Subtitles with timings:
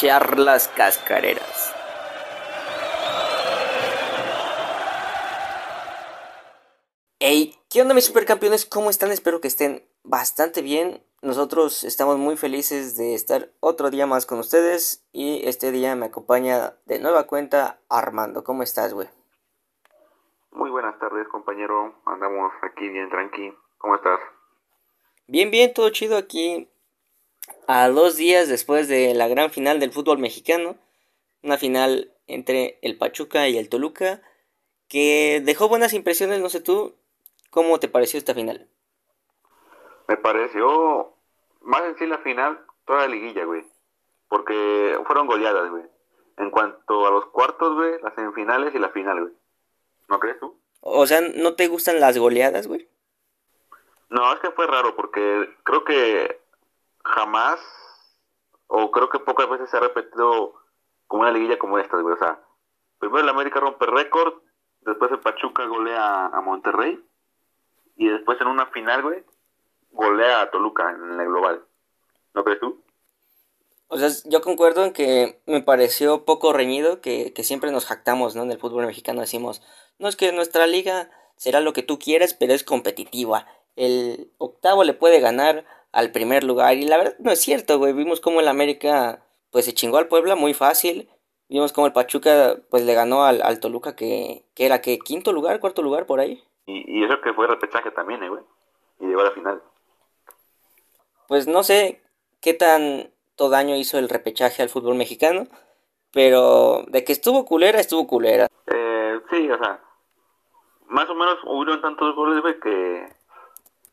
[0.00, 1.76] Charlas Cascareras.
[7.18, 8.64] Hey, ¿qué onda mis supercampeones?
[8.64, 9.10] ¿Cómo están?
[9.10, 11.02] Espero que estén bastante bien.
[11.20, 16.06] Nosotros estamos muy felices de estar otro día más con ustedes y este día me
[16.06, 18.42] acompaña de nueva cuenta Armando.
[18.42, 19.08] ¿Cómo estás, güey?
[20.52, 22.00] Muy buenas tardes, compañero.
[22.06, 23.52] Andamos aquí bien tranqui.
[23.76, 24.18] ¿Cómo estás?
[25.26, 26.70] Bien, bien, todo chido aquí.
[27.66, 30.76] A dos días después de la gran final del fútbol mexicano,
[31.42, 34.22] una final entre el Pachuca y el Toluca,
[34.88, 36.96] que dejó buenas impresiones, no sé tú,
[37.50, 38.68] ¿cómo te pareció esta final?
[40.08, 41.14] Me pareció
[41.60, 43.64] más en sí la final, toda la liguilla, güey.
[44.28, 45.84] Porque fueron goleadas, güey.
[46.38, 49.32] En cuanto a los cuartos, güey, las semifinales y la final, güey.
[50.08, 50.58] ¿No crees tú?
[50.80, 52.88] O sea, ¿no te gustan las goleadas, güey?
[54.08, 56.40] No, es que fue raro porque creo que
[57.04, 57.60] jamás,
[58.66, 60.54] o creo que pocas veces se ha repetido
[61.06, 62.14] como una liguilla como esta, güey.
[62.14, 62.40] O sea,
[62.98, 64.34] primero el América rompe récord,
[64.80, 67.04] después el Pachuca golea a Monterrey,
[67.96, 69.24] y después en una final, güey,
[69.90, 71.64] golea a Toluca en el global.
[72.34, 72.82] ¿No crees tú?
[73.88, 78.36] O sea, yo concuerdo en que me pareció poco reñido, que, que siempre nos jactamos,
[78.36, 78.44] ¿no?
[78.44, 79.62] En el fútbol mexicano decimos,
[79.98, 83.46] no es que nuestra liga será lo que tú quieras, pero es competitiva.
[83.74, 86.76] El octavo le puede ganar al primer lugar.
[86.76, 87.92] Y la verdad no es cierto, güey.
[87.92, 91.08] Vimos cómo el América pues se chingó al Puebla muy fácil.
[91.48, 95.32] Vimos cómo el Pachuca pues le ganó al, al Toluca que, que era que quinto
[95.32, 96.42] lugar, cuarto lugar por ahí.
[96.66, 98.42] Y, y eso que fue repechaje también, eh, güey.
[99.00, 99.62] Y llegó a la final.
[101.26, 102.02] Pues no sé
[102.40, 105.46] qué tanto daño hizo el repechaje al fútbol mexicano.
[106.12, 108.48] Pero de que estuvo culera, estuvo culera.
[108.66, 109.80] Eh, sí, o sea,
[110.88, 113.08] más o menos hubieron tantos goles, güey, que,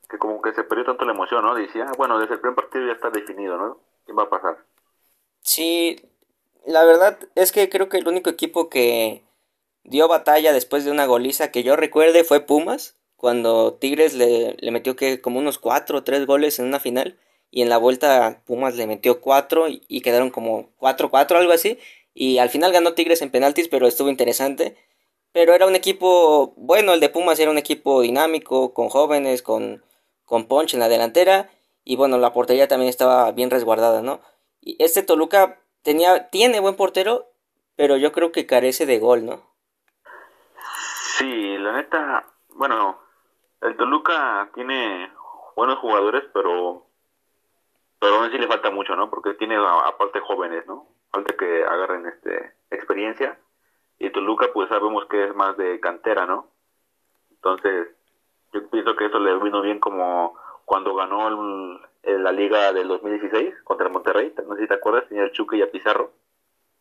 [0.10, 1.56] que como que se perdió tanto la emoción, ¿no?
[1.56, 3.80] Decía, ah, bueno, desde el primer partido ya está definido, ¿no?
[4.06, 4.58] ¿Quién va a pasar?
[5.42, 5.98] Sí,
[6.66, 9.24] la verdad es que creo que el único equipo que
[9.84, 14.96] dio batalla después de una goliza que yo recuerde fue Pumas, cuando Tigres le, metió
[14.96, 17.18] que como unos cuatro o tres goles en una final,
[17.52, 21.80] y en la vuelta Pumas le metió cuatro y, y quedaron como 4-4, algo así,
[22.14, 24.76] y al final ganó Tigres en penaltis, pero estuvo interesante.
[25.32, 29.84] Pero era un equipo, bueno, el de Pumas era un equipo dinámico, con jóvenes, con,
[30.28, 31.50] con punch en la delantera,
[31.84, 34.20] y bueno, la portería también estaba bien resguardada, ¿no?
[34.62, 37.26] Y este Toluca tenía, tiene buen portero,
[37.78, 39.42] pero yo creo que carece de gol, ¿no?
[41.18, 43.00] Sí, la neta, bueno,
[43.62, 45.10] el Toluca tiene
[45.56, 46.84] buenos jugadores, pero
[48.00, 49.10] pero aún sí le falta mucho, ¿no?
[49.10, 50.88] Porque tiene aparte jóvenes, ¿no?
[51.12, 53.40] Falta que agarren este experiencia.
[53.98, 56.52] Y Toluca, pues sabemos que es más de cantera, ¿no?
[57.32, 57.88] Entonces,
[58.54, 60.36] yo pienso que eso le vino bien como
[60.66, 64.34] cuando ganó el- el- la liga del 2016 contra el Monterrey.
[64.48, 66.12] No sé si te acuerdas, tenía el Chuque y a Pizarro.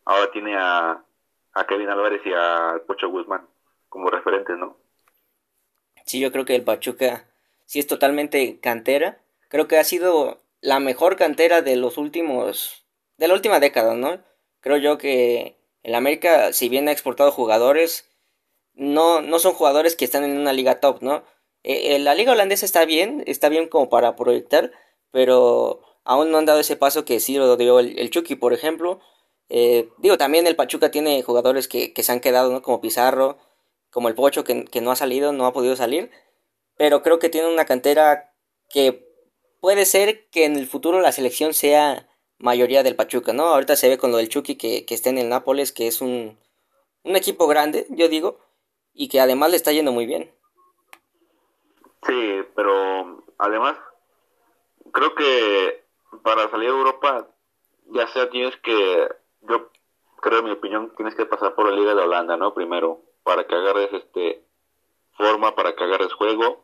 [0.05, 1.03] Ahora tiene a,
[1.53, 3.47] a Kevin Álvarez y a Pocho Guzmán
[3.89, 4.77] como referentes, ¿no?
[6.05, 7.27] Sí, yo creo que el Pachuca
[7.65, 9.19] sí es totalmente cantera.
[9.49, 12.85] Creo que ha sido la mejor cantera de los últimos,
[13.17, 14.19] de la última década, ¿no?
[14.61, 18.09] Creo yo que el América, si bien ha exportado jugadores,
[18.75, 21.23] no, no son jugadores que están en una liga top, ¿no?
[21.67, 24.71] Eh, eh, la liga holandesa está bien, está bien como para proyectar,
[25.11, 29.01] pero aún no han dado ese paso que sí lo dio el, Chucky, por ejemplo.
[29.49, 32.61] Eh, digo, también el Pachuca tiene jugadores que, se han quedado, ¿no?
[32.61, 33.37] Como Pizarro,
[33.91, 36.09] como el Pocho, que, no ha salido, no ha podido salir.
[36.77, 38.33] Pero creo que tiene una cantera
[38.69, 39.05] que
[39.59, 42.07] puede ser que en el futuro la selección sea
[42.37, 43.43] mayoría del Pachuca, ¿no?
[43.47, 45.99] Ahorita se ve con lo del Chucky que, que está en el Nápoles, que es
[45.99, 46.39] un,
[47.03, 48.39] un equipo grande, yo digo,
[48.93, 50.36] y que además le está yendo muy bien.
[52.07, 53.77] Sí, pero además
[54.93, 55.83] creo que
[56.23, 57.27] para salir a Europa
[57.87, 59.09] ya sea tienes que
[59.41, 59.69] yo
[60.21, 62.53] creo en mi opinión tienes que pasar por la liga de Holanda, ¿no?
[62.53, 64.41] Primero para que agarres este
[65.17, 66.63] forma, para que agarres juego,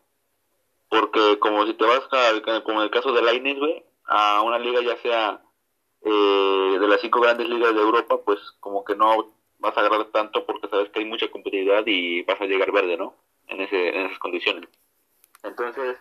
[0.89, 4.59] porque como si te vas a, como en el caso de Lainez, güey, a una
[4.59, 5.41] liga ya sea
[6.01, 10.05] eh, de las cinco grandes ligas de Europa, pues como que no vas a agarrar
[10.05, 13.15] tanto porque sabes que hay mucha competitividad y vas a llegar verde, ¿no?
[13.47, 14.69] En ese en esas condiciones.
[15.43, 15.97] Entonces,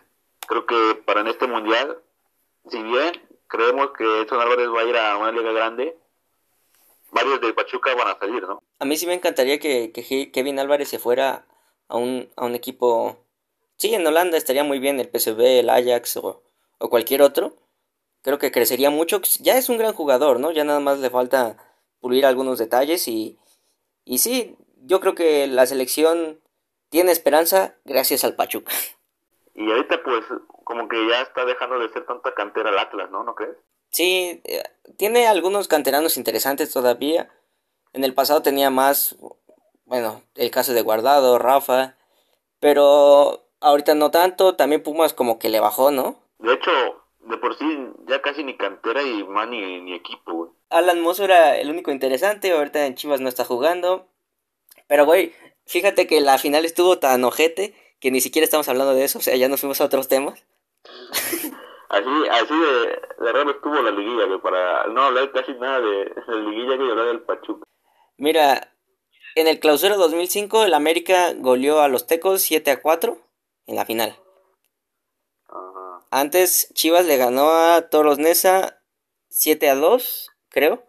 [0.47, 1.97] creo que para en este mundial,
[2.69, 5.97] si bien creemos que Edson Álvarez va a ir a una liga grande,
[7.11, 8.61] varios de Pachuca van a salir, ¿no?
[8.79, 11.45] A mí sí me encantaría que, que Kevin Álvarez se fuera
[11.87, 13.17] a un, a un equipo...
[13.77, 16.41] Sí, en Holanda estaría muy bien el PSV, el Ajax o,
[16.79, 17.55] o cualquier otro.
[18.21, 19.21] Creo que crecería mucho.
[19.39, 20.51] Ya es un gran jugador, ¿no?
[20.51, 21.57] Ya nada más le falta
[21.99, 23.37] pulir algunos detalles y,
[24.05, 26.39] y sí, yo creo que la selección
[26.89, 28.73] tiene esperanza gracias al Pachuca.
[29.55, 30.23] Y ahorita pues
[30.63, 33.23] como que ya está dejando de ser tanta cantera el Atlas, ¿no?
[33.23, 33.55] ¿No crees?
[33.89, 34.63] Sí, eh,
[34.97, 37.29] tiene algunos canteranos interesantes todavía.
[37.93, 39.15] En el pasado tenía más,
[39.85, 41.95] bueno, el caso de Guardado, Rafa,
[42.59, 44.55] pero ahorita no tanto.
[44.55, 46.17] También Pumas como que le bajó, ¿no?
[46.39, 46.71] De hecho,
[47.19, 47.65] de por sí
[48.07, 50.51] ya casi ni cantera y más ni, equipo, güey.
[50.71, 54.07] Alan Mozo era el único interesante, ahorita en Chivas no está jugando.
[54.87, 55.33] Pero, güey,
[55.65, 59.21] fíjate que la final estuvo tan ojete que ni siquiera estamos hablando de eso, o
[59.21, 60.45] sea, ya nos fuimos a otros temas.
[61.87, 66.13] así, así de, de raro estuvo la liguilla, güey, para no hablar casi nada de,
[66.27, 67.63] la liguilla que hablar del Pachuca.
[68.17, 68.73] Mira,
[69.35, 73.17] en el clausura 2005 el América goleó a los Tecos 7 a 4
[73.67, 74.19] en la final.
[76.11, 78.83] Antes Chivas le ganó a Toros Nesa
[79.29, 80.83] 7 a 2, creo.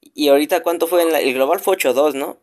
[0.00, 2.38] Y ahorita cuánto fue en el global fue 8 a 2, ¿no?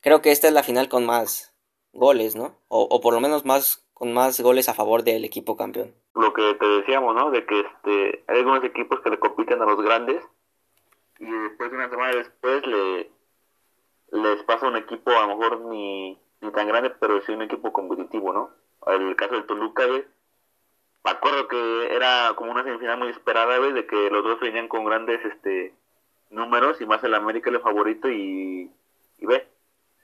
[0.00, 1.53] Creo que esta es la final con más
[1.94, 2.56] goles, ¿no?
[2.68, 5.94] O, por lo menos más con más goles a favor del equipo campeón.
[6.14, 7.30] Lo que te decíamos, ¿no?
[7.30, 10.22] De que este, hay algunos equipos que le compiten a los grandes
[11.20, 13.10] y después una semana después le
[14.12, 17.72] les pasa un equipo a lo mejor ni, ni tan grande, pero sí un equipo
[17.72, 18.50] competitivo, ¿no?
[18.86, 20.04] El caso del Toluca, güey,
[21.04, 24.68] me acuerdo que era como una semifinal muy esperada, güey, de que los dos venían
[24.68, 25.74] con grandes este
[26.30, 28.70] números y más el América el favorito y,
[29.18, 29.46] y ve,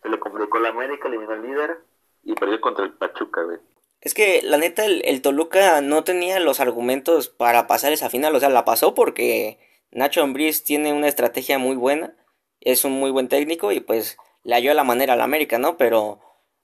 [0.03, 1.79] se le complicó el América, eliminó al líder
[2.23, 3.59] y perdió contra el Pachuca, güey.
[4.01, 8.35] Es que la neta el, el, Toluca no tenía los argumentos para pasar esa final,
[8.35, 9.59] o sea, la pasó porque
[9.91, 12.15] Nacho Ambriz tiene una estrategia muy buena,
[12.61, 15.77] es un muy buen técnico y pues le halló la manera al América, ¿no?
[15.77, 16.21] Pero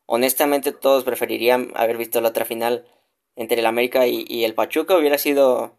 [0.06, 2.86] honestamente todos preferirían haber visto la otra final
[3.34, 5.76] entre el América y, el Pachuca hubiera sido,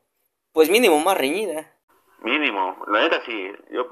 [0.54, 1.74] pues mínimo, más reñida.
[2.22, 3.52] Mínimo, la neta sí.
[3.72, 3.88] Yo,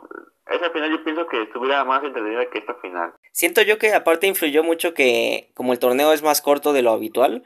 [0.48, 3.14] esa final yo pienso que estuviera más entretenida que esta final.
[3.36, 6.92] Siento yo que aparte influyó mucho que como el torneo es más corto de lo
[6.92, 7.44] habitual,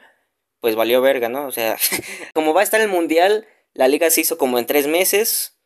[0.60, 1.46] pues valió verga, ¿no?
[1.46, 1.76] O sea,
[2.34, 5.58] como va a estar el Mundial, la liga se hizo como en tres meses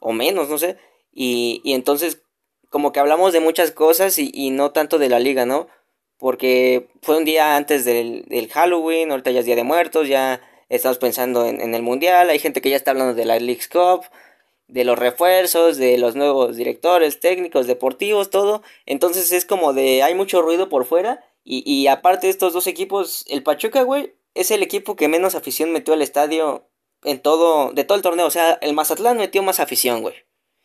[0.00, 0.78] o menos, no sé.
[1.12, 2.22] Y, y entonces
[2.70, 5.68] como que hablamos de muchas cosas y, y no tanto de la liga, ¿no?
[6.18, 10.40] porque fue un día antes del, del, Halloween, ahorita ya es Día de Muertos, ya
[10.68, 14.04] estamos pensando en, el Mundial, hay gente que ya está hablando de la League Cup,
[14.68, 20.14] de los refuerzos, de los nuevos directores técnicos, deportivos, todo, entonces es como de, hay
[20.14, 24.50] mucho ruido por fuera, y, y aparte de estos dos equipos, el Pachuca, güey, es
[24.50, 26.66] el equipo que menos afición metió al estadio
[27.02, 30.14] en todo, de todo el torneo, o sea, el Mazatlán metió más afición, güey,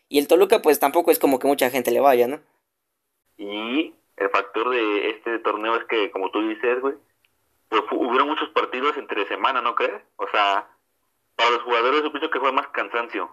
[0.09, 2.41] y el Toluca pues tampoco es como que mucha gente le vaya, ¿no?
[3.37, 6.95] Y el factor de este torneo es que, como tú dices, güey,
[7.69, 10.01] pues hubieron muchos partidos entre semana, ¿no crees?
[10.17, 10.69] O sea,
[11.35, 13.29] para los jugadores yo pienso que fue más cansancio.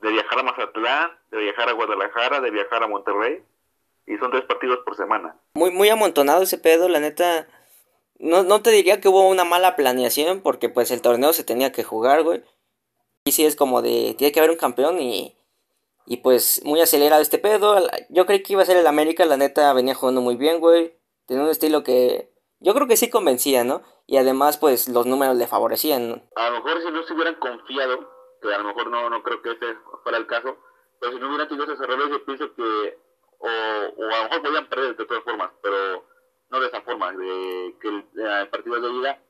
[0.00, 3.42] De viajar a Mazatlán, de viajar a Guadalajara, de viajar a Monterrey.
[4.06, 5.36] Y son tres partidos por semana.
[5.54, 7.46] Muy, muy amontonado ese pedo, la neta.
[8.18, 11.72] No, no te diría que hubo una mala planeación, porque pues el torneo se tenía
[11.72, 12.42] que jugar, güey.
[13.24, 15.36] Y sí es como de, tiene que haber un campeón y
[16.10, 17.76] y pues muy acelerado este pedo.
[18.08, 20.92] Yo creí que iba a ser el América, la neta venía jugando muy bien, güey.
[21.26, 23.82] Tenía un estilo que yo creo que sí convencía, ¿no?
[24.08, 26.28] Y además pues los números le favorecían.
[26.34, 29.42] A lo mejor si no se hubieran confiado, que a lo mejor no, no creo
[29.42, 30.58] que ese fuera el caso,
[30.98, 32.98] pero si no hubieran tenido esos errores yo pienso que
[33.38, 36.04] o, o a lo mejor podían perder de todas formas, pero
[36.50, 39.22] no de esa forma, de que el, el partido de vida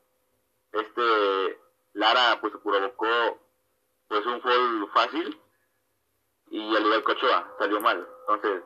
[0.73, 1.59] este
[1.93, 3.39] Lara pues provocó
[4.07, 5.41] pues un fall fácil
[6.49, 8.07] y al igual que Ochoa salió mal.
[8.27, 8.63] Entonces,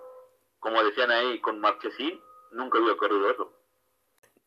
[0.60, 2.20] como decían ahí con Marchesín,
[2.52, 3.52] nunca había ocurrido eso.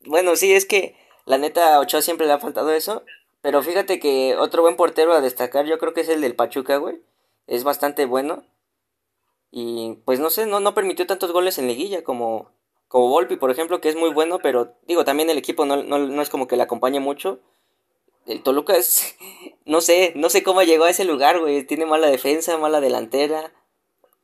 [0.01, 3.05] Bueno, sí, es que la neta a Ochoa siempre le ha faltado eso.
[3.41, 6.77] Pero fíjate que otro buen portero a destacar, yo creo que es el del Pachuca,
[6.77, 7.01] güey.
[7.47, 8.45] Es bastante bueno.
[9.51, 12.51] Y pues no sé, no, no permitió tantos goles en liguilla como,
[12.89, 15.99] como Volpi, por ejemplo, que es muy bueno, pero digo, también el equipo no, no,
[15.99, 17.41] no es como que le acompañe mucho
[18.29, 19.17] el Toluca es,
[19.65, 21.65] no sé, no sé cómo llegó a ese lugar, güey.
[21.65, 23.53] Tiene mala defensa, mala delantera.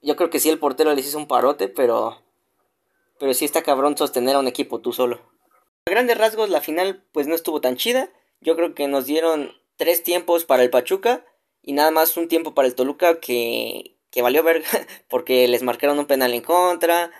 [0.02, 2.20] Yo creo que sí el portero les hizo un parote, pero,
[3.18, 5.20] pero sí está cabrón sostener a un equipo tú solo.
[5.86, 8.10] A grandes rasgos la final pues no estuvo tan chida.
[8.44, 11.24] Yo creo que nos dieron tres tiempos para el Pachuca
[11.62, 14.68] y nada más un tiempo para el Toluca que, que valió verga
[15.08, 17.10] porque les marcaron un penal en contra.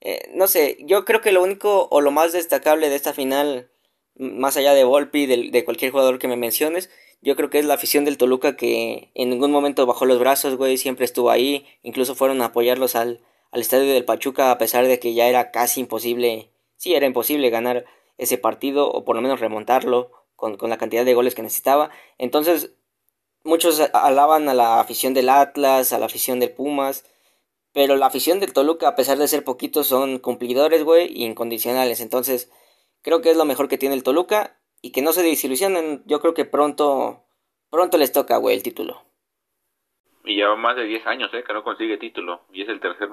[0.00, 3.70] Eh, no sé, yo creo que lo único o lo más destacable de esta final
[4.16, 6.90] más allá de Volpi, de, de cualquier jugador que me menciones,
[7.20, 10.56] yo creo que es la afición del Toluca que en ningún momento bajó los brazos,
[10.56, 14.86] güey, siempre estuvo ahí, incluso fueron a apoyarlos al, al estadio del Pachuca a pesar
[14.86, 17.84] de que ya era casi imposible, sí, era imposible ganar
[18.18, 21.90] ese partido o por lo menos remontarlo con, con la cantidad de goles que necesitaba.
[22.18, 22.74] Entonces,
[23.44, 27.04] muchos alaban a la afición del Atlas, a la afición del Pumas,
[27.72, 32.00] pero la afición del Toluca, a pesar de ser poquitos, son cumplidores, güey, incondicionales.
[32.00, 32.50] Entonces,
[33.04, 36.02] Creo que es lo mejor que tiene el Toluca y que no se desilusionen.
[36.06, 37.22] Yo creo que pronto,
[37.68, 39.02] pronto les toca, güey, el título.
[40.24, 41.44] Y lleva más de 10 años, ¿eh?
[41.46, 42.40] Que no consigue título.
[42.50, 43.10] Y es el tercer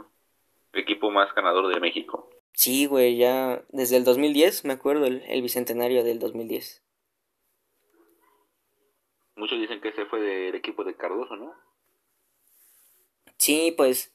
[0.72, 2.30] equipo más ganador de México.
[2.54, 6.82] Sí, güey, ya desde el 2010, me acuerdo, el, el bicentenario del 2010.
[9.36, 11.54] Muchos dicen que ese fue del equipo de Cardoso, ¿no?
[13.38, 14.14] Sí, pues.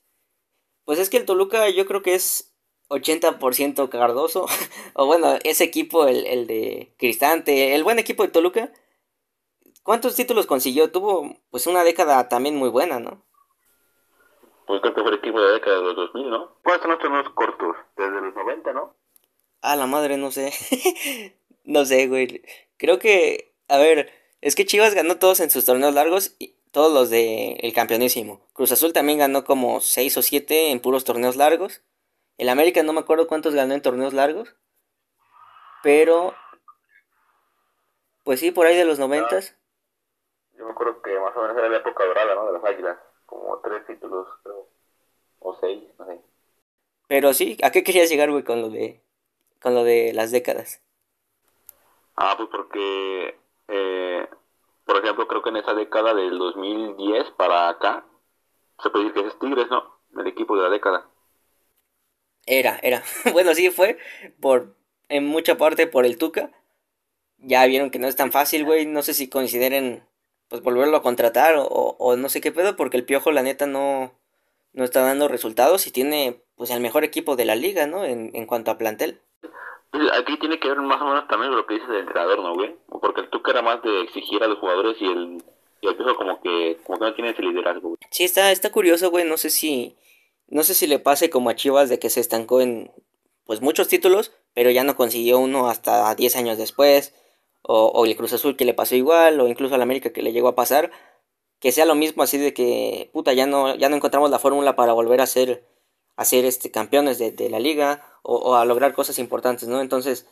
[0.84, 2.56] Pues es que el Toluca yo creo que es
[2.88, 4.46] 80% Cardoso.
[4.94, 8.72] o bueno, ese equipo, el, el de Cristante, el buen equipo de Toluca.
[9.82, 10.90] ¿Cuántos títulos consiguió?
[10.90, 13.24] Tuvo pues una década también muy buena, ¿no?
[14.66, 16.56] Pues creo que fue el equipo de la década de los 2000, ¿no?
[16.62, 17.76] ¿Cuáles son los torneos cortos?
[17.96, 18.96] Desde los 90, ¿no?
[19.62, 20.52] Ah, la madre, no sé.
[21.64, 22.42] no sé, güey.
[22.76, 26.92] Creo que, a ver, es que Chivas ganó todos en sus torneos largos y todos
[26.92, 28.40] los de el campeonísimo.
[28.52, 31.82] Cruz Azul también ganó como 6 o 7 en puros torneos largos.
[32.38, 34.54] El América no me acuerdo cuántos ganó en torneos largos.
[35.82, 36.34] Pero
[38.26, 39.56] pues sí, por ahí de los noventas.
[40.58, 42.46] Yo me acuerdo que más o menos era la época dorada, ¿no?
[42.46, 42.98] De las águilas.
[43.24, 44.66] Como tres títulos, creo.
[45.38, 46.20] O seis, no sé.
[47.06, 49.00] Pero sí, ¿a qué querías llegar, güey, con lo de,
[49.62, 50.82] con lo de las décadas?
[52.16, 53.38] Ah, pues porque,
[53.68, 54.28] eh,
[54.84, 58.06] por ejemplo, creo que en esa década del 2010 para acá,
[58.82, 59.98] se puede decir que es Tigres, ¿no?
[60.18, 61.08] El equipo de la década.
[62.46, 63.02] Era, era.
[63.32, 63.98] bueno, sí fue
[64.40, 64.76] por,
[65.08, 66.50] en mucha parte por el Tuca.
[67.38, 68.86] Ya vieron que no es tan fácil, güey.
[68.86, 70.06] No sé si consideren
[70.48, 74.12] pues volverlo a contratar o, no sé qué pedo, porque el Piojo la neta no,
[74.72, 78.04] no está dando resultados y tiene pues el mejor equipo de la liga, ¿no?
[78.04, 79.20] En cuanto a plantel.
[80.12, 82.76] Aquí tiene que ver más o menos también lo que dices del entrenador, ¿no, güey?
[82.88, 85.42] Porque el Tuca era más de exigir a los jugadores y el,
[85.80, 87.98] y el como que, como que no tiene ese liderazgo, güey.
[88.10, 89.24] Sí, está, está curioso, güey.
[89.24, 89.96] No sé si,
[90.48, 92.90] no sé si le pase como a Chivas de que se estancó en
[93.44, 97.14] pues muchos títulos, pero ya no consiguió uno hasta 10 años después
[97.62, 100.32] o, o, el Cruz Azul que le pasó igual, o incluso al América que le
[100.32, 100.90] llegó a pasar,
[101.60, 104.76] que sea lo mismo así de que, puta, ya no, ya no encontramos la fórmula
[104.76, 105.64] para volver a ser,
[106.16, 109.80] a ser este, campeones de, de la liga, o, o, a lograr cosas importantes, ¿no?
[109.80, 110.26] Entonces,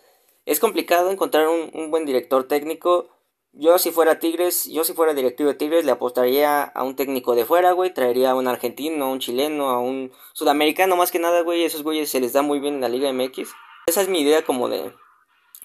[0.47, 3.09] es complicado encontrar un, un, buen director técnico.
[3.53, 7.35] Yo si fuera Tigres, yo si fuera directivo de Tigres, le apostaría a un técnico
[7.35, 11.21] de fuera, güey, traería a un argentino, a un chileno, a un sudamericano, más que
[11.21, 13.53] nada, güey, esos güeyes se les da muy bien en la Liga MX.
[13.87, 14.93] Esa es mi idea como de,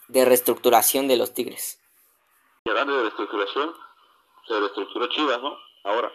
[0.07, 1.81] de reestructuración de los Tigres.
[2.65, 3.73] Y hablando de reestructuración,
[4.47, 5.57] se reestructuró Chivas, ¿no?
[5.83, 6.11] Ahora.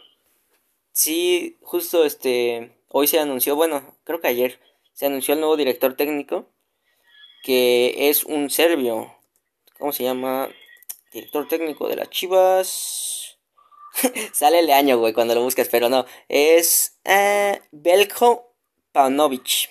[0.93, 4.61] Sí, justo este, hoy se anunció, bueno, creo que ayer,
[4.93, 6.47] se anunció el nuevo director técnico,
[7.43, 9.13] que es un serbio.
[9.77, 10.49] ¿Cómo se llama?
[11.13, 13.39] Director técnico de las Chivas.
[14.33, 16.07] Sale el año, güey, cuando lo buscas, pero no.
[16.29, 18.55] Es uh, Belko
[18.93, 19.71] Paunovic.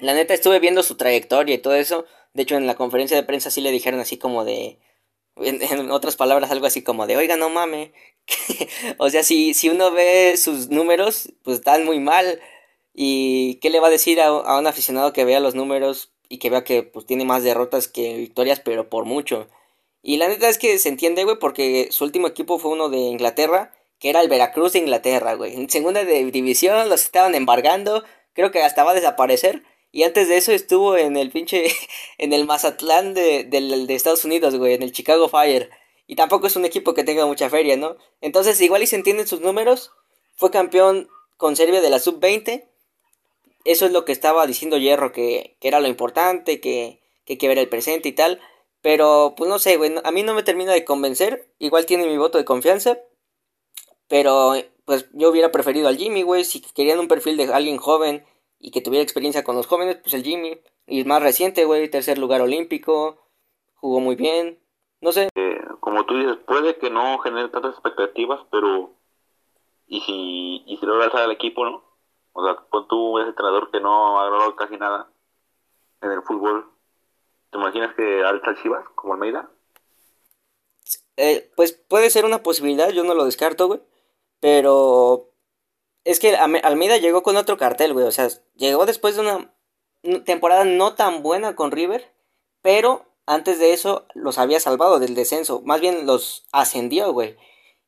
[0.00, 2.06] La neta estuve viendo su trayectoria y todo eso.
[2.32, 4.80] De hecho, en la conferencia de prensa sí le dijeron así como de.
[5.36, 7.92] En, en otras palabras, algo así como de, oiga, no mame.
[8.98, 12.40] o sea, si, si uno ve sus números, pues están muy mal.
[12.94, 16.48] ¿Y qué le va a decir a, un aficionado que vea los números y que
[16.48, 19.48] vea que pues tiene más derrotas que victorias, pero por mucho?
[20.00, 22.98] Y la neta es que se entiende, güey, porque su último equipo fue uno de
[22.98, 25.54] Inglaterra, que era el Veracruz de Inglaterra, güey.
[25.54, 29.64] En segunda división los estaban embargando, creo que hasta va a desaparecer.
[29.92, 31.66] Y antes de eso estuvo en el pinche.
[32.18, 34.74] En el Mazatlán de, de, de, Estados Unidos, güey.
[34.74, 35.70] En el Chicago Fire.
[36.06, 37.96] Y tampoco es un equipo que tenga mucha feria, ¿no?
[38.20, 39.92] Entonces, igual y se entienden sus números.
[40.34, 42.64] Fue campeón con Serbia de la Sub-20.
[43.64, 47.38] Eso es lo que estaba diciendo Hierro, que, que era lo importante, que, que hay
[47.38, 48.40] que ver el presente y tal.
[48.82, 49.94] Pero, pues no sé, güey.
[50.04, 51.48] A mí no me termina de convencer.
[51.58, 52.98] Igual tiene mi voto de confianza.
[54.08, 54.52] Pero,
[54.84, 56.44] pues yo hubiera preferido al Jimmy, güey.
[56.44, 58.24] Si querían un perfil de alguien joven
[58.58, 60.60] y que tuviera experiencia con los jóvenes, pues el Jimmy.
[60.86, 63.18] Y más reciente, güey, tercer lugar olímpico,
[63.74, 64.58] jugó muy bien,
[65.00, 65.28] no sé.
[65.34, 68.92] Eh, como tú dices, puede que no genere tantas expectativas, pero...
[69.86, 71.84] ¿Y si, y si logra alzar al equipo, no?
[72.34, 75.08] O sea, pon tú ese entrenador que no ha logrado casi nada
[76.02, 76.70] en el fútbol.
[77.50, 79.48] ¿Te imaginas que alza al Chivas, como Almeida?
[81.16, 83.80] Eh, pues puede ser una posibilidad, yo no lo descarto, güey.
[84.40, 85.30] Pero
[86.04, 88.06] es que Almeida llegó con otro cartel, güey.
[88.06, 89.54] O sea, llegó después de una
[90.24, 92.12] temporada no tan buena con River,
[92.60, 95.62] pero antes de eso los había salvado del descenso.
[95.64, 97.36] Más bien los ascendió, güey.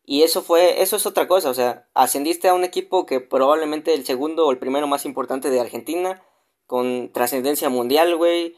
[0.06, 1.50] Y eso fue, eso es otra cosa.
[1.50, 5.50] O sea, ascendiste a un equipo que probablemente el segundo o el primero más importante
[5.50, 6.22] de Argentina,
[6.66, 8.56] con trascendencia mundial, güey.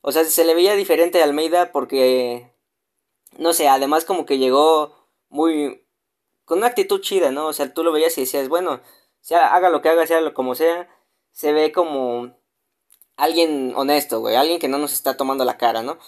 [0.00, 2.52] O sea, se le veía diferente a Almeida porque,
[3.36, 4.94] no sé, además como que llegó
[5.28, 5.84] muy,
[6.44, 7.46] con una actitud chida, ¿no?
[7.48, 8.80] O sea, tú lo veías y decías, bueno,
[9.28, 10.88] sea, haga lo que haga, sea lo como sea,
[11.32, 12.34] se ve como
[13.16, 15.98] alguien honesto, güey, alguien que no nos está tomando la cara, ¿no?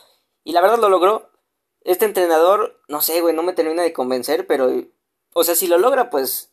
[0.42, 1.29] Y la verdad lo logró.
[1.82, 4.70] Este entrenador, no sé, güey, no me termina de convencer, pero,
[5.32, 6.52] o sea, si lo logra, pues,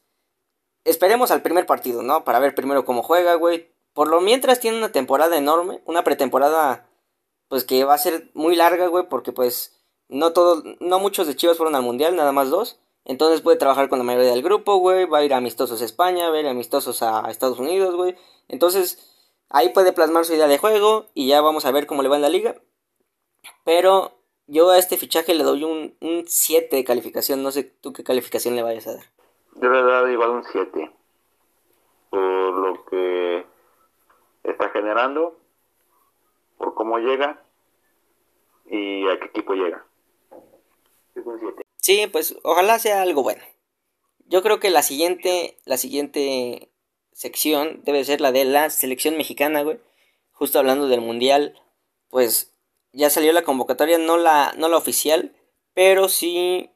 [0.85, 2.23] esperemos al primer partido, ¿no?
[2.23, 3.71] Para ver primero cómo juega, güey.
[3.93, 6.87] Por lo mientras tiene una temporada enorme, una pretemporada,
[7.49, 11.35] pues que va a ser muy larga, güey, porque pues no todos, no muchos de
[11.35, 12.79] Chivas fueron al Mundial, nada más dos.
[13.05, 15.05] Entonces puede trabajar con la mayoría del grupo, güey.
[15.05, 18.15] Va a ir a amistosos a España, va a ir amistosos a Estados Unidos, güey.
[18.49, 18.99] Entonces
[19.49, 22.17] ahí puede plasmar su idea de juego y ya vamos a ver cómo le va
[22.17, 22.61] en la liga.
[23.63, 27.43] Pero yo a este fichaje le doy un, un 7 de calificación.
[27.43, 29.05] No sé tú qué calificación le vayas a dar.
[29.55, 30.91] Yo le doy igual un 7.
[32.09, 33.45] Por lo que
[34.43, 35.37] está generando,
[36.57, 37.43] por cómo llega
[38.65, 39.85] y a qué equipo llega.
[41.15, 41.63] Es un 7.
[41.77, 43.43] Sí, pues ojalá sea algo bueno.
[44.25, 46.69] Yo creo que la siguiente, la siguiente
[47.13, 49.79] sección debe ser la de la selección mexicana, güey.
[50.33, 51.59] Justo hablando del mundial,
[52.09, 52.53] pues
[52.97, 55.35] ya salió la convocatoria, no la, no la oficial,
[55.75, 56.71] pero sí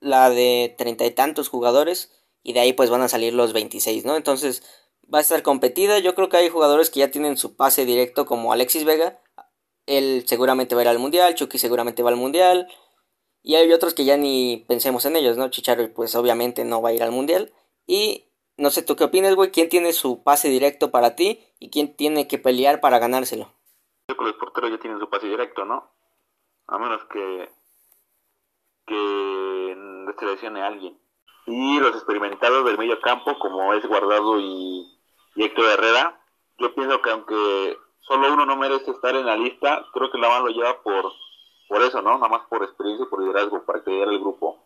[0.00, 2.10] la de treinta y tantos jugadores
[2.42, 4.16] y de ahí pues van a salir los 26, ¿no?
[4.16, 4.64] Entonces
[5.02, 8.26] va a estar competida, yo creo que hay jugadores que ya tienen su pase directo
[8.26, 9.20] como Alexis Vega,
[9.86, 12.66] él seguramente va a ir al mundial, Chucky seguramente va al mundial
[13.44, 15.48] y hay otros que ya ni pensemos en ellos, ¿no?
[15.48, 17.52] Chicharo pues obviamente no va a ir al mundial
[17.86, 18.24] y
[18.56, 19.52] no sé, ¿tú qué opinas, güey?
[19.52, 23.52] ¿Quién tiene su pase directo para ti y quién tiene que pelear para ganárselo?
[24.06, 25.90] Creo que los porteros ya tienen su pase directo, ¿no?
[26.66, 27.50] A menos que
[28.86, 30.98] que seleccione a alguien.
[31.46, 34.86] Y los experimentados del medio campo, como es Guardado y,
[35.36, 36.20] y Héctor Herrera,
[36.58, 40.28] yo pienso que aunque solo uno no merece estar en la lista, creo que la
[40.28, 41.12] mano lo lleva por,
[41.68, 42.14] por eso, ¿no?
[42.14, 44.62] Nada más por experiencia y por liderazgo, para crear el grupo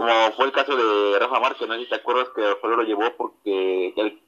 [0.00, 2.84] como fue el caso de Rafa Márquez, no sé si te acuerdas que solo lo
[2.84, 4.18] llevó porque él,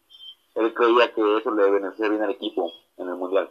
[0.75, 3.49] creía que eso le beneficiaría bien al equipo en el Mundial.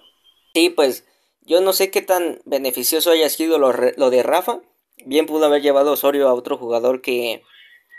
[0.53, 1.05] Sí, pues
[1.41, 4.61] yo no sé qué tan beneficioso haya sido lo, lo de Rafa.
[5.05, 7.43] Bien pudo haber llevado Osorio a otro jugador que...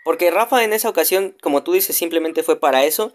[0.04, 3.12] Porque Rafa en esa ocasión, como tú dices, simplemente fue para eso.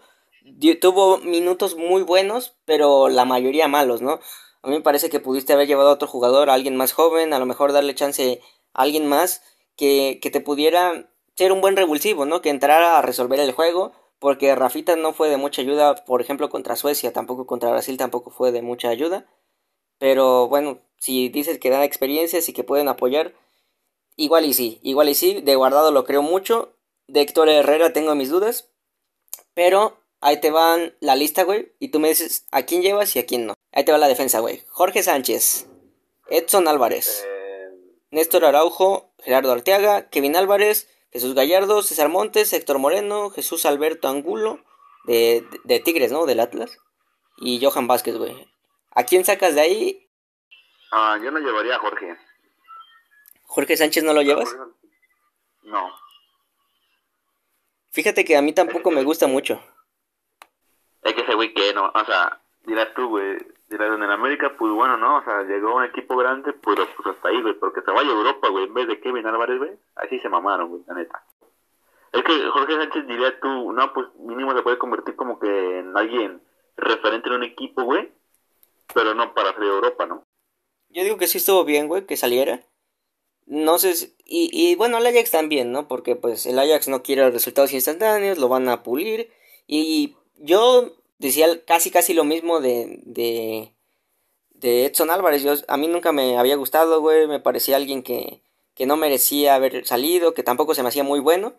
[0.80, 4.20] Tuvo minutos muy buenos, pero la mayoría malos, ¿no?
[4.62, 7.32] A mí me parece que pudiste haber llevado a otro jugador, a alguien más joven,
[7.32, 8.40] a lo mejor darle chance
[8.72, 9.42] a alguien más
[9.76, 12.40] que, que te pudiera ser un buen revulsivo, ¿no?
[12.40, 16.48] Que entrara a resolver el juego, porque Rafita no fue de mucha ayuda, por ejemplo,
[16.48, 19.26] contra Suecia, tampoco contra Brasil tampoco fue de mucha ayuda.
[19.98, 23.34] Pero bueno, si dices que dan experiencias y que pueden apoyar,
[24.16, 26.74] igual y sí, igual y sí, de guardado lo creo mucho,
[27.06, 28.68] de Héctor Herrera tengo mis dudas,
[29.54, 33.18] pero ahí te van la lista, güey, y tú me dices a quién llevas y
[33.18, 33.54] a quién no.
[33.72, 34.62] Ahí te va la defensa, güey.
[34.68, 35.68] Jorge Sánchez,
[36.28, 37.70] Edson Álvarez, eh.
[38.10, 44.60] Néstor Araujo, Gerardo Arteaga, Kevin Álvarez, Jesús Gallardo, César Montes, Héctor Moreno, Jesús Alberto Angulo,
[45.04, 46.26] de, de, Tigres, ¿no?
[46.26, 46.78] Del Atlas.
[47.38, 48.48] Y Johan Vázquez, güey.
[48.90, 50.10] ¿A quién sacas de ahí?
[50.90, 52.16] Ah, yo no llevaría a Jorge.
[53.44, 54.54] ¿Jorge Sánchez no lo llevas?
[55.62, 55.90] No.
[57.90, 59.62] Fíjate que a mí tampoco me gusta mucho.
[61.02, 63.38] Es que ese güey que no, o sea, dirás tú, güey,
[63.70, 65.18] en el América, pues bueno, ¿no?
[65.18, 68.48] O sea, llegó un equipo grande, pero pues hasta ahí, güey, porque se vaya Europa,
[68.48, 71.24] güey, en vez de Kevin Álvarez, güey, así se mamaron, güey, la neta.
[72.12, 75.96] Es que Jorge Sánchez diría tú, no, pues mínimo se puede convertir como que en
[75.96, 76.40] alguien
[76.76, 78.10] referente en un equipo, güey,
[78.94, 80.22] pero no para salir a Europa, ¿no?
[80.90, 82.60] Yo digo que sí estuvo bien, güey, que saliera.
[83.46, 85.88] No sé, y, y bueno, el Ajax también, ¿no?
[85.88, 89.30] Porque pues el Ajax no quiere resultados instantáneos, lo van a pulir.
[89.66, 93.72] Y yo decía casi casi lo mismo de, de,
[94.54, 95.42] de Edson Álvarez.
[95.42, 97.26] Yo, a mí nunca me había gustado, güey.
[97.26, 98.42] Me parecía alguien que,
[98.74, 101.54] que no merecía haber salido, que tampoco se me hacía muy bueno.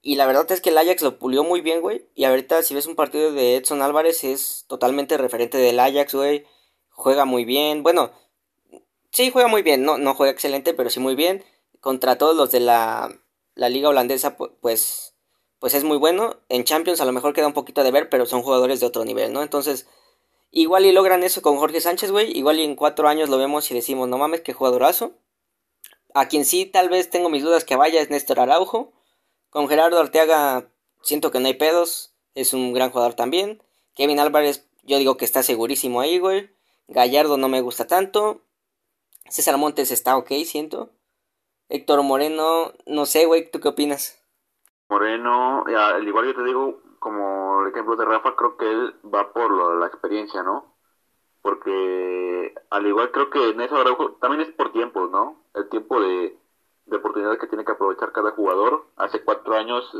[0.00, 2.06] Y la verdad es que el Ajax lo pulió muy bien, güey.
[2.14, 6.44] Y ahorita si ves un partido de Edson Álvarez es totalmente referente del Ajax, güey.
[6.90, 7.82] Juega muy bien.
[7.82, 8.10] Bueno,
[9.10, 9.84] sí juega muy bien.
[9.84, 11.44] No, no juega excelente, pero sí muy bien.
[11.80, 13.16] Contra todos los de la,
[13.54, 15.11] la liga holandesa, pues
[15.62, 16.40] pues es muy bueno.
[16.48, 19.04] En Champions a lo mejor queda un poquito de ver, pero son jugadores de otro
[19.04, 19.42] nivel, ¿no?
[19.44, 19.86] Entonces,
[20.50, 22.36] igual y logran eso con Jorge Sánchez, güey.
[22.36, 25.12] Igual y en cuatro años lo vemos y decimos, no mames, qué jugadorazo.
[26.14, 28.92] A quien sí tal vez tengo mis dudas que vaya es Néstor Araujo.
[29.50, 30.68] Con Gerardo Arteaga
[31.00, 32.12] siento que no hay pedos.
[32.34, 33.62] Es un gran jugador también.
[33.94, 36.50] Kevin Álvarez, yo digo que está segurísimo ahí, güey.
[36.88, 38.42] Gallardo no me gusta tanto.
[39.30, 40.90] César Montes está ok, siento.
[41.68, 44.21] Héctor Moreno, no sé, güey, ¿tú qué opinas?
[44.92, 49.32] Moreno, al igual yo te digo, como el ejemplo de Rafa, creo que él va
[49.32, 50.66] por la experiencia, ¿no?
[51.40, 55.36] Porque al igual creo que Néstor Araujo también es por tiempos, ¿no?
[55.54, 56.38] El tiempo de,
[56.92, 58.84] oportunidad que tiene que aprovechar cada jugador.
[58.96, 59.90] Hace cuatro años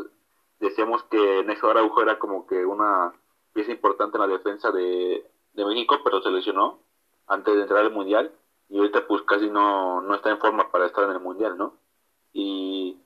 [0.61, 3.15] decíamos que Néstor Araujo era como que una
[3.55, 6.81] pieza importante en la defensa de, de México, pero se lesionó
[7.29, 8.31] antes de entrar al Mundial
[8.69, 11.79] y ahorita pues casi no, no está en forma para estar en el Mundial, ¿no?
[12.35, 13.02] Y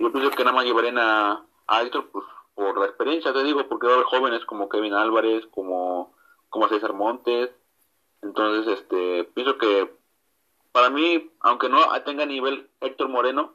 [0.00, 1.46] yo pienso que nada más llevarían a,
[1.82, 5.46] Héctor pues, por la experiencia, te digo, porque va a haber jóvenes como Kevin Álvarez,
[5.50, 6.14] como,
[6.48, 7.50] como César Montes.
[8.22, 9.94] Entonces, este, pienso que
[10.72, 13.54] para mí, aunque no tenga nivel Héctor Moreno,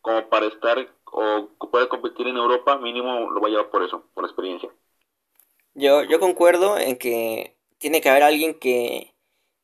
[0.00, 4.04] como para estar o puede competir en Europa, mínimo lo va a llevar por eso,
[4.14, 4.70] por experiencia.
[5.74, 9.14] Yo, yo concuerdo en que tiene que haber alguien que,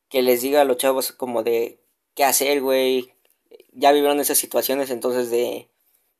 [0.09, 1.79] que les diga a los chavos como de
[2.15, 3.13] qué hacer, güey.
[3.71, 5.70] Ya vivieron esas situaciones, entonces de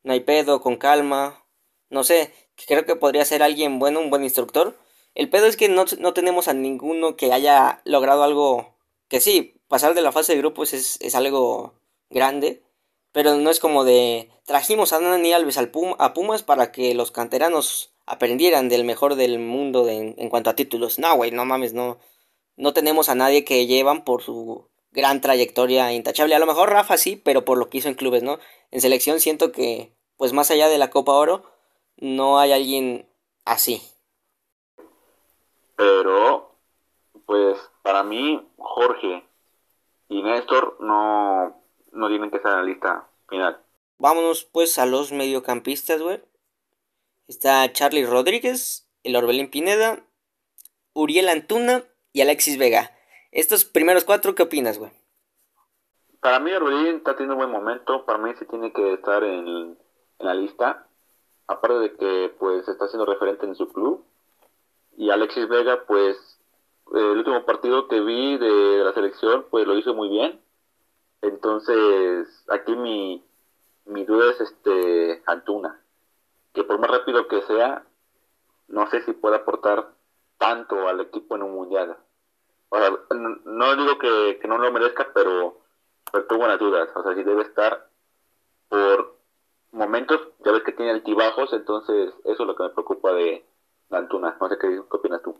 [0.02, 1.44] no hay pedo, con calma.
[1.90, 2.32] No sé,
[2.66, 4.76] creo que podría ser alguien bueno, un buen instructor.
[5.14, 8.76] El pedo es que no, no tenemos a ninguno que haya logrado algo
[9.08, 11.74] que sí, pasar de la fase de grupos es, es algo
[12.08, 12.62] grande,
[13.12, 17.10] pero no es como de trajimos a Dani Alves al a Pumas para que los
[17.10, 20.98] canteranos aprendieran del mejor del mundo en cuanto a títulos.
[20.98, 21.98] No, güey, no mames, no.
[22.56, 26.34] No tenemos a nadie que llevan por su gran trayectoria intachable.
[26.34, 28.38] A lo mejor Rafa sí, pero por lo que hizo en clubes, ¿no?
[28.70, 31.42] En selección siento que, pues más allá de la Copa Oro,
[31.96, 33.08] no hay alguien
[33.44, 33.82] así.
[35.76, 36.54] Pero,
[37.26, 39.24] pues para mí, Jorge
[40.08, 41.60] y Néstor no,
[41.92, 43.60] no tienen que estar en la lista final.
[43.98, 46.20] Vámonos pues a los mediocampistas, güey.
[47.28, 50.04] Está Charlie Rodríguez, el Orbelín Pineda,
[50.92, 52.91] Uriel Antuna y Alexis Vega.
[53.32, 54.92] Estos primeros cuatro, ¿qué opinas, güey?
[56.20, 59.78] Para mí Orbelín está teniendo un buen momento, para mí sí tiene que estar en,
[60.18, 60.86] la lista,
[61.46, 64.04] aparte de que pues está siendo referente en su club.
[64.98, 66.38] Y Alexis Vega, pues
[66.94, 70.38] el último partido que vi de la selección, pues lo hizo muy bien.
[71.22, 73.24] Entonces, aquí mi,
[73.86, 75.80] mi duda es este Antuna,
[76.52, 77.82] que por más rápido que sea,
[78.68, 79.88] no sé si puede aportar
[80.36, 81.96] tanto al equipo en un mundial.
[82.72, 82.90] O sea,
[83.44, 85.58] no digo que, no lo merezca, pero,
[86.10, 86.88] pero tengo buenas dudas.
[86.94, 87.86] O sea, si debe estar
[88.70, 89.18] por
[89.72, 93.44] momentos, ya ves que tiene altibajos, entonces eso es lo que me preocupa de
[93.90, 94.38] Antuna.
[94.40, 95.36] No sé qué, opinas tú.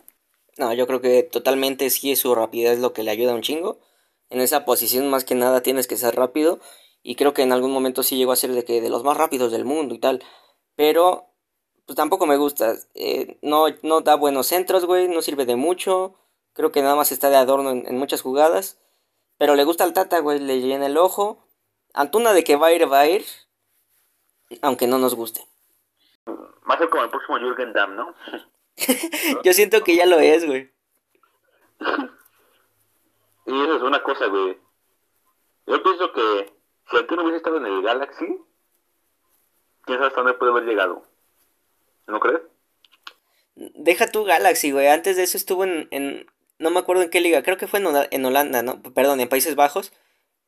[0.58, 3.78] No, yo creo que totalmente sí su rapidez lo que le ayuda un chingo.
[4.28, 6.60] En esa posición más que nada tienes que ser rápido.
[7.02, 9.16] Y creo que en algún momento sí llegó a ser de que de los más
[9.16, 10.22] rápidos del mundo y tal.
[10.76, 11.28] Pero
[11.86, 12.74] pues tampoco me gusta.
[12.94, 16.18] Eh, no, no da buenos centros, güey, no sirve de mucho.
[16.54, 18.78] Creo que nada más está de adorno en, muchas jugadas.
[19.38, 21.46] Pero le gusta al Tata, güey, le llena el ojo.
[21.94, 23.24] Antuna de que va a ir, va a ir.
[24.60, 25.46] Aunque no nos guste.
[26.28, 28.14] Va a ser como el próximo Jürgen Damm, ¿no?
[29.44, 30.72] Yo siento que ya lo es, güey.
[33.46, 34.58] y eso es una cosa, güey.
[35.66, 36.52] Yo pienso que
[36.90, 38.26] si Antuna hubiese estado en el Galaxy,
[39.82, 41.02] quién sabe hasta dónde puede haber llegado.
[42.06, 42.42] ¿No crees?
[43.54, 44.88] Deja tu Galaxy, güey.
[44.88, 46.26] Antes de eso estuvo en, en,
[46.62, 47.42] No me acuerdo en qué liga.
[47.42, 48.80] Creo que fue en, Holanda, ¿no?
[48.94, 49.92] Perdón, en Países Bajos.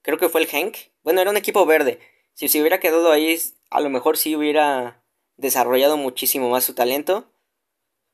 [0.00, 0.76] Creo que fue el Henk.
[1.02, 1.98] Bueno, era un equipo verde.
[2.34, 3.36] Si se hubiera quedado ahí,
[3.70, 5.02] a lo mejor sí hubiera
[5.36, 7.24] desarrollado muchísimo más su talento.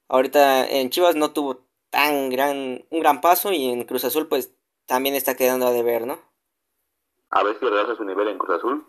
[0.09, 1.61] Ahorita en Chivas no tuvo
[1.91, 4.55] tan gran un gran paso y en Cruz Azul pues
[4.87, 6.19] también está quedando a deber, ¿no?
[7.29, 8.87] A ver si regresa su nivel en Cruz Azul.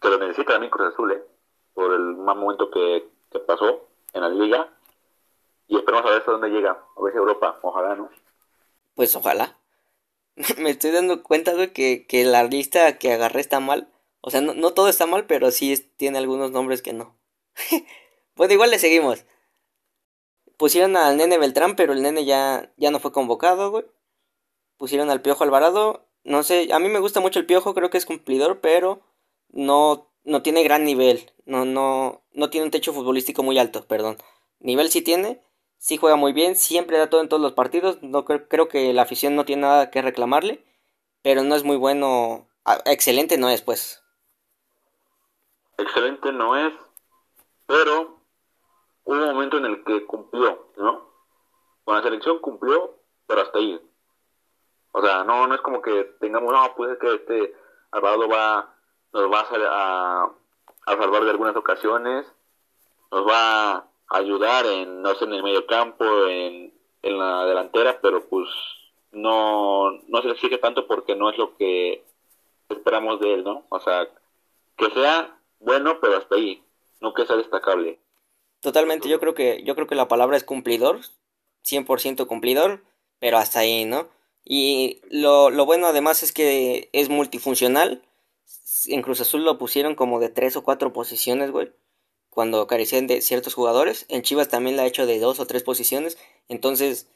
[0.00, 1.22] Que lo necesita también Cruz Azul, ¿eh?
[1.74, 4.68] Por el mal momento que que pasó en la liga.
[5.68, 6.70] Y esperamos a ver hasta dónde llega.
[6.70, 7.58] A ver si Europa.
[7.62, 8.08] Ojalá, ¿no?
[9.00, 9.58] Pues ojalá.
[10.58, 13.90] Me estoy dando cuenta, güey, que, que la lista que agarré está mal.
[14.20, 17.16] O sea, no, no todo está mal, pero sí tiene algunos nombres que no.
[18.34, 19.24] pues igual le seguimos.
[20.58, 23.86] Pusieron al nene Beltrán, pero el nene ya, ya no fue convocado, güey.
[24.76, 26.06] Pusieron al Piojo Alvarado.
[26.22, 29.00] No sé, a mí me gusta mucho el Piojo, creo que es cumplidor, pero
[29.48, 34.18] no no tiene gran nivel, no, no, no tiene un techo futbolístico muy alto, perdón.
[34.58, 35.40] Nivel sí tiene,
[35.80, 39.02] sí juega muy bien, siempre da todo en todos los partidos, no creo, que la
[39.02, 40.62] afición no tiene nada que reclamarle,
[41.22, 44.04] pero no es muy bueno, ah, excelente no es pues.
[45.78, 46.74] Excelente no es,
[47.66, 48.20] pero
[49.04, 51.08] hubo un momento en el que cumplió, ¿no?
[51.84, 52.94] Con la selección cumplió,
[53.26, 53.80] pero hasta ahí.
[54.92, 57.54] O sea, no, no es como que tengamos, no, pues es que este
[57.92, 58.74] Alvarado va
[59.12, 60.24] nos va a,
[60.86, 62.26] a, salvar de algunas ocasiones,
[63.10, 68.00] nos va a ayudar en, no sé, en el medio campo, en, en la delantera,
[68.00, 68.48] pero pues
[69.12, 72.04] no, no se le exige tanto porque no es lo que
[72.68, 73.64] esperamos de él, ¿no?
[73.68, 74.08] O sea,
[74.76, 76.62] que sea bueno, pero hasta ahí,
[77.00, 77.98] no que sea destacable.
[78.60, 81.00] Totalmente, yo creo que, yo creo que la palabra es cumplidor,
[81.64, 82.82] 100% cumplidor,
[83.18, 84.08] pero hasta ahí, ¿no?
[84.44, 88.02] Y lo, lo bueno además es que es multifuncional,
[88.86, 91.70] en Cruz Azul lo pusieron como de tres o cuatro posiciones, güey.
[92.30, 94.06] Cuando carecían de ciertos jugadores.
[94.08, 96.16] En Chivas también la ha hecho de dos o tres posiciones.
[96.48, 97.08] Entonces,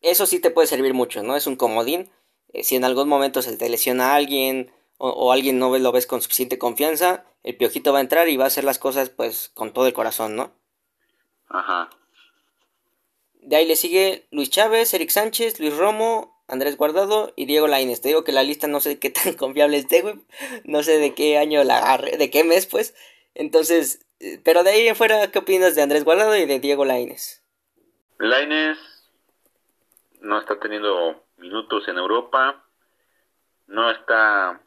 [0.00, 1.36] eso sí te puede servir mucho, ¿no?
[1.36, 2.10] Es un comodín.
[2.52, 6.06] Eh, si en algún momento se te lesiona a alguien o, alguien no lo ves
[6.06, 9.48] con suficiente confianza, el piojito va a entrar y va a hacer las cosas pues
[9.54, 10.52] con todo el corazón, ¿no?
[11.48, 11.90] Ajá.
[13.34, 18.00] De ahí le sigue Luis Chávez, Eric Sánchez, Luis Romo, Andrés Guardado y Diego Lainez.
[18.00, 20.16] Te digo que la lista no sé qué tan confiable esté, güey.
[20.64, 22.94] No sé de qué año la agarre, de qué mes, pues.
[23.34, 24.04] Entonces,
[24.44, 27.42] pero de ahí en fuera, ¿qué opinas de Andrés Guardado y de Diego Lainez?
[28.18, 28.78] Lainez
[30.20, 32.64] no está teniendo minutos en Europa,
[33.66, 34.60] no está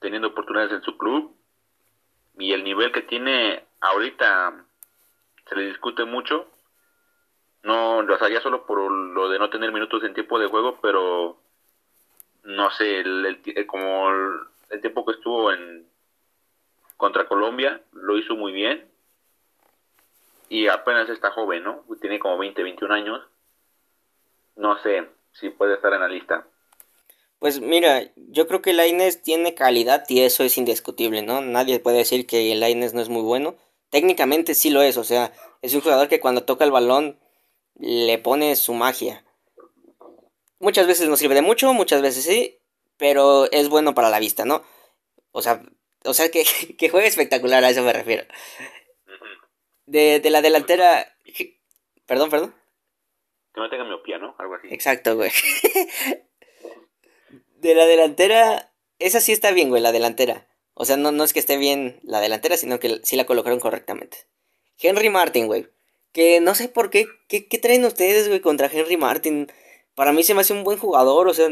[0.00, 1.36] teniendo oportunidades en su club
[2.38, 4.64] y el nivel que tiene ahorita
[5.48, 6.46] se le discute mucho.
[7.62, 11.36] No, lo sea, solo por lo de no tener minutos en tiempo de juego, pero
[12.44, 14.10] no sé, el, como
[14.70, 15.86] el, tiempo que estuvo en
[16.96, 18.88] contra Colombia lo hizo muy bien
[20.48, 21.84] y apenas está joven, ¿no?
[22.00, 23.20] Tiene como 20, 21 años.
[24.56, 26.46] No sé si puede estar en la lista.
[27.38, 31.40] Pues mira, yo creo que Laines tiene calidad y eso es indiscutible, ¿no?
[31.40, 33.56] Nadie puede decir que Laines no es muy bueno.
[33.90, 37.18] Técnicamente sí lo es, o sea, es un jugador que cuando toca el balón
[37.78, 39.24] le pone su magia.
[40.60, 42.58] Muchas veces no sirve de mucho, muchas veces sí,
[42.96, 44.62] pero es bueno para la vista, ¿no?
[45.32, 45.62] O sea,
[46.04, 46.44] o sea que,
[46.78, 48.24] que juegue espectacular, a eso me refiero.
[49.86, 51.16] De, de la delantera...
[52.06, 52.54] Perdón, perdón.
[53.54, 54.34] Que no tenga miopía, ¿no?
[54.38, 54.68] Algo así.
[54.70, 55.30] Exacto, güey.
[57.62, 60.48] de la delantera, esa sí está bien, güey, la delantera.
[60.74, 63.60] O sea, no, no es que esté bien la delantera, sino que sí la colocaron
[63.60, 64.26] correctamente.
[64.78, 65.68] Henry Martin, güey.
[66.12, 69.50] Que no sé por qué, qué, qué traen ustedes, güey, contra Henry Martin.
[69.94, 71.48] Para mí se me hace un buen jugador, o sea,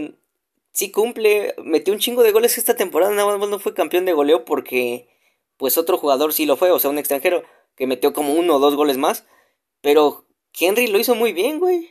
[0.73, 1.55] sí cumple.
[1.63, 5.09] Metió un chingo de goles esta temporada, nada más no fue campeón de goleo porque,
[5.57, 7.43] pues otro jugador sí lo fue, o sea, un extranjero
[7.77, 9.27] que metió como uno o dos goles más.
[9.81, 10.27] Pero
[10.59, 11.91] Henry lo hizo muy bien, güey.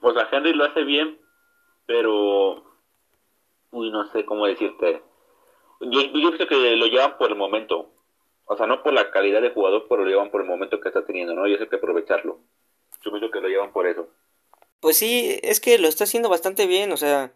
[0.00, 1.18] Pues a Henry lo hace bien,
[1.86, 2.62] pero
[3.70, 5.02] uy, no sé cómo decirte.
[5.80, 7.90] Yo, yo pienso que lo llevan por el momento.
[8.46, 10.88] O sea, no por la calidad de jugador, pero lo llevan por el momento que
[10.88, 11.46] está teniendo, ¿no?
[11.46, 12.40] Y eso hay que aprovecharlo.
[13.02, 14.08] Yo pienso que lo llevan por eso.
[14.84, 17.32] Pues sí, es que lo está haciendo bastante bien, o sea,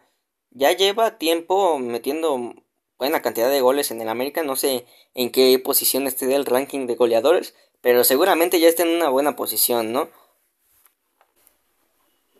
[0.51, 2.53] ya lleva tiempo metiendo
[2.99, 4.85] buena cantidad de goles en el América, no sé
[5.15, 9.35] en qué posición esté del ranking de goleadores, pero seguramente ya está en una buena
[9.35, 10.09] posición, ¿no?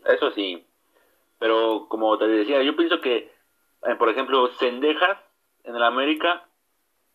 [0.06, 0.64] Eso sí,
[1.40, 3.32] pero como te decía, yo pienso que,
[3.88, 5.18] eh, por ejemplo, Sendejas
[5.64, 6.48] en el América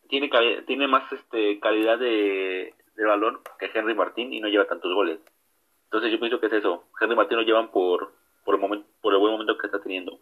[0.09, 0.29] tiene
[0.67, 5.21] tiene más este calidad de, de balón que Henry Martín y no lleva tantos goles.
[5.95, 6.83] Entonces yo pienso que es eso.
[6.99, 10.19] Henry Martín lo llevan por, por, el, buen momento que está teniendo.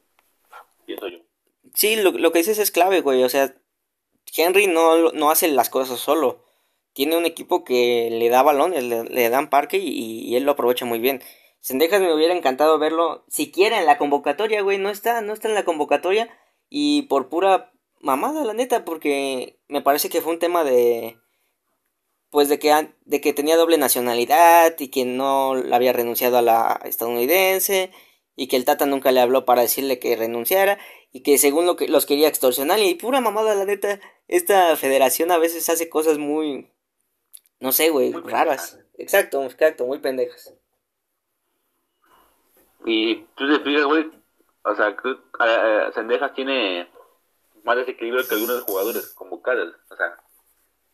[0.86, 1.17] Pienso yo.
[1.73, 3.23] Sí, lo, lo que dices es clave, güey.
[3.23, 3.55] O sea,
[4.38, 6.43] Henry no, no hace las cosas solo.
[6.93, 10.86] Tiene un equipo que le da balón, le, dan parque y, y, él lo aprovecha
[10.86, 11.23] muy bien.
[11.59, 14.77] Sendejas me hubiera encantado verlo siquiera en la convocatoria, güey.
[14.77, 16.29] No está, no está en la convocatoria.
[16.69, 21.17] Y por pura mamada, la neta, porque me parece que fue un tema de.
[22.34, 26.82] Pues de que, de que tenía doble nacionalidad y que no había renunciado a la
[26.84, 27.91] estadounidense
[28.36, 30.80] y que el Tata nunca le habló para decirle que renunciara
[31.12, 32.80] y que según lo que los quería extorsionar.
[32.80, 36.72] Y pura mamada la neta esta federación a veces hace cosas muy
[37.60, 38.80] no sé güey raras.
[38.98, 40.56] Exacto exacto muy pendejas.
[42.84, 44.10] Y tú te fijas güey
[44.63, 44.98] o sea
[45.93, 46.89] Sendejas tiene
[47.63, 50.17] más desequilibrio que algunos jugadores como Karel o sea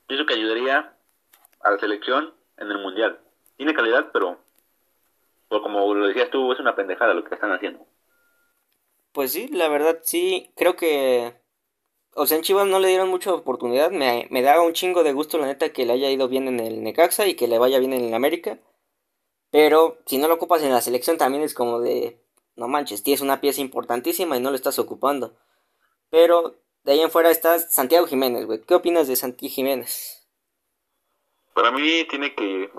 [0.06, 0.99] pienso que ayudaría
[1.62, 3.20] a la selección en el mundial
[3.58, 4.38] tiene calidad pero
[5.48, 7.86] pues como lo decías tú es una pendejada lo que están haciendo
[9.12, 11.34] pues sí, la verdad sí, creo que...
[12.16, 15.14] O sea, en Chivas no le dieron mucha oportunidad, me, me da un chingo de
[15.14, 17.80] gusto la neta que le haya ido bien en el Necaxa y que le vaya
[17.80, 18.60] bien en el América.
[19.52, 22.22] Pero si no lo ocupas en la selección también es como de...
[22.56, 25.36] No manches, tienes una pieza importantísima y no lo estás ocupando.
[26.10, 28.62] Pero de ahí en fuera está Santiago Jiménez, güey.
[28.62, 30.19] ¿Qué opinas de Santiago Jiménez?
[31.54, 32.70] Para mí tiene que...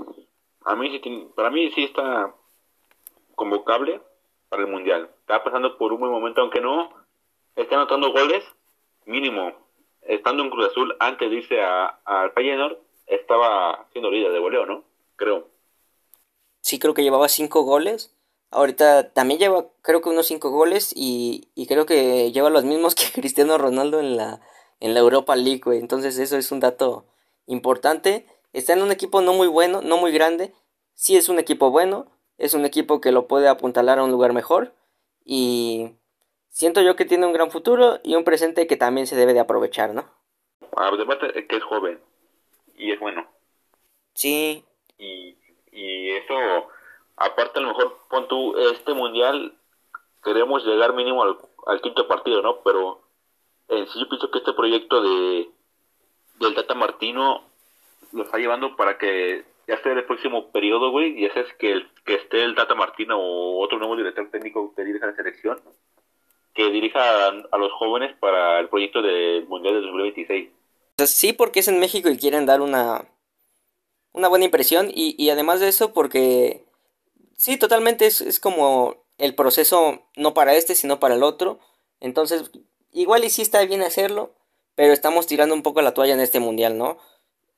[0.65, 1.29] A mí sí.
[1.35, 2.35] Para mí sí está
[3.35, 4.01] convocable
[4.49, 5.11] para el Mundial.
[5.21, 6.91] Está pasando por un buen momento, aunque no
[7.57, 8.45] esté anotando goles,
[9.07, 9.53] mínimo.
[10.03, 14.85] Estando en Cruz Azul antes de irse al Feyenoord, estaba siendo líder de goleo, ¿no?
[15.17, 15.49] Creo.
[16.61, 18.15] Sí, creo que llevaba cinco goles.
[18.51, 22.95] Ahorita también lleva, creo que unos cinco goles y, y creo que lleva los mismos
[22.97, 24.41] que Cristiano Ronaldo en la,
[24.81, 25.79] en la Europa League, güey.
[25.79, 27.07] Entonces eso es un dato
[27.47, 28.27] importante.
[28.53, 30.53] Está en un equipo no muy bueno, no muy grande.
[30.95, 32.07] Sí es un equipo bueno,
[32.39, 34.75] es un equipo que lo puede apuntalar a un lugar mejor
[35.25, 35.95] y
[36.49, 39.41] siento yo que tiene un gran futuro y un presente que también se debe de
[39.41, 40.05] aprovechar, ¿no?
[40.77, 42.01] Además ah, que es joven
[42.77, 43.27] y es bueno.
[44.15, 44.65] Sí.
[44.99, 45.37] Y,
[45.73, 46.35] y eso,
[47.17, 49.55] aparte a lo mejor, pon tú, este mundial
[50.23, 52.63] queremos llegar mínimo al, al quinto partido, ¿no?
[52.63, 53.03] Pero
[53.69, 55.51] en sí yo pienso que este proyecto de
[56.41, 57.50] del Tata Martino
[58.13, 61.73] lo está llevando para que ya sea el próximo periodo, güey, y ese es que,
[61.73, 65.61] el, que esté el Tata Martino o otro nuevo director técnico que dirija la selección,
[66.55, 70.51] que dirija a, los jóvenes para el proyecto del Mundial de 2026.
[71.07, 73.05] Sí, porque es en México y quieren dar una,
[74.13, 76.65] una buena impresión y, y además de eso porque
[77.37, 81.61] sí, totalmente es, es como el proceso no para este, sino para el otro.
[82.01, 82.51] Entonces,
[82.93, 84.35] igual y sí está bien hacerlo,
[84.75, 86.99] pero estamos tirando un poco la toalla en este mundial, ¿no?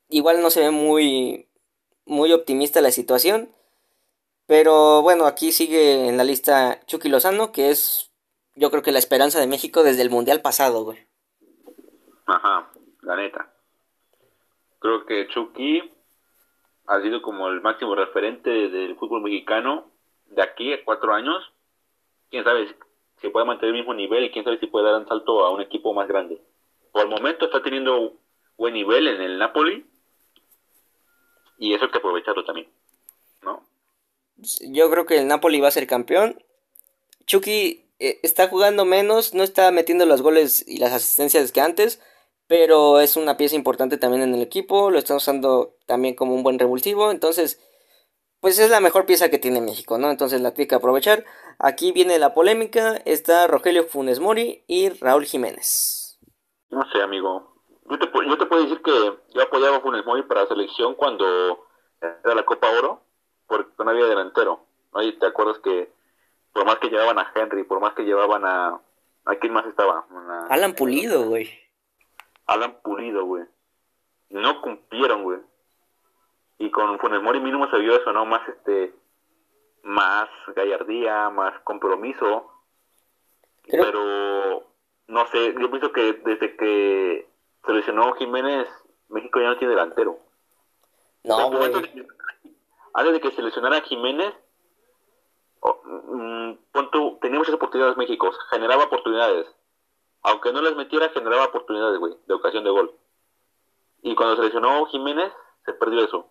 [0.09, 1.47] Igual no se ve muy
[2.05, 3.49] muy optimista la situación.
[4.45, 8.11] Pero bueno, aquí sigue en la lista Chucky Lozano, que es
[8.55, 11.07] yo creo que la esperanza de México desde el Mundial pasado, güey.
[12.25, 12.69] Ajá,
[13.01, 13.51] la neta.
[14.79, 15.91] Creo que Chucky
[16.87, 19.89] ha sido como el máximo referente del fútbol mexicano
[20.27, 21.51] de aquí a cuatro años.
[22.29, 22.67] Quién sabe
[23.21, 25.51] si puede mantener el mismo nivel y quién sabe si puede dar un salto a
[25.51, 26.41] un equipo más grande.
[26.91, 28.13] Por el momento está teniendo
[28.57, 29.85] buen nivel en el Napoli
[31.63, 32.67] y eso hay que aprovecharlo también,
[33.41, 33.63] ¿no?
[34.67, 36.43] Yo creo que el Napoli va a ser campeón.
[37.25, 42.01] Chucky eh, está jugando menos, no está metiendo los goles y las asistencias que antes,
[42.47, 46.43] pero es una pieza importante también en el equipo, lo está usando también como un
[46.43, 47.61] buen revulsivo, entonces
[48.41, 50.11] pues es la mejor pieza que tiene México, ¿no?
[50.11, 51.23] Entonces la tiene que aprovechar.
[51.59, 56.19] Aquí viene la polémica, está Rogelio Funes Mori y Raúl Jiménez.
[56.69, 57.52] No sé, amigo,
[57.89, 60.95] yo te, yo te puedo decir que yo apoyaba a Funes Mori para la selección
[60.95, 61.67] cuando
[62.01, 63.01] era la Copa Oro,
[63.47, 64.65] porque no había delantero.
[64.93, 65.01] ¿no?
[65.01, 65.91] Y te acuerdas que
[66.53, 68.79] por más que llevaban a Henry, por más que llevaban a...
[69.25, 70.05] ¿A quién más estaba?
[70.49, 71.49] Alan Pulido, güey.
[72.45, 73.45] Alan Pulido, güey.
[74.29, 75.39] No cumplieron, güey.
[76.57, 78.25] Y con Funes Mori mínimo se vio eso, ¿no?
[78.25, 78.93] Más este...
[79.83, 82.51] Más gallardía, más compromiso.
[83.65, 84.67] Pero...
[85.07, 87.32] No sé, yo pienso que desde que
[87.65, 88.67] seleccionó Jiménez,
[89.09, 90.19] México ya no tiene delantero.
[91.23, 91.71] No, güey.
[92.93, 94.33] Antes de que seleccionara Jiménez,
[95.61, 96.53] mm,
[97.21, 99.47] tenía muchas oportunidades México, generaba oportunidades.
[100.21, 102.93] Aunque no las metiera, generaba oportunidades, güey, de ocasión de gol.
[104.01, 105.33] Y cuando seleccionó Jiménez,
[105.65, 106.27] se perdió eso.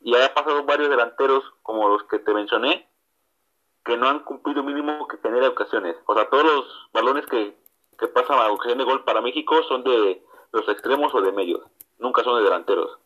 [0.00, 2.88] Y ha pasado varios delanteros, como los que te mencioné,
[3.84, 5.96] que no han cumplido mínimo que genera ocasiones.
[6.06, 7.56] O sea, todos los balones que,
[7.98, 10.22] que pasan a ocasión de gol para México son de
[10.56, 11.62] los extremos o de medios.
[11.98, 12.98] Nunca son de delanteros.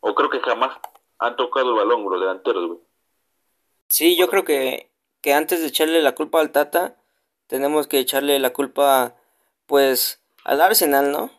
[0.00, 0.76] O creo que jamás
[1.18, 2.78] han tocado el balón los delanteros, güey.
[3.88, 6.96] Sí, yo creo que, que antes de echarle la culpa al Tata,
[7.46, 9.14] tenemos que echarle la culpa,
[9.66, 11.30] pues, al Arsenal, ¿no?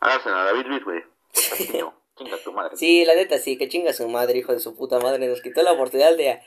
[0.00, 1.02] Al Arsenal, a David Luiz, güey.
[2.16, 2.76] chinga tu madre.
[2.76, 5.26] Sí, la neta, sí, que chinga su madre, hijo de su puta madre.
[5.26, 6.40] Nos quitó la oportunidad de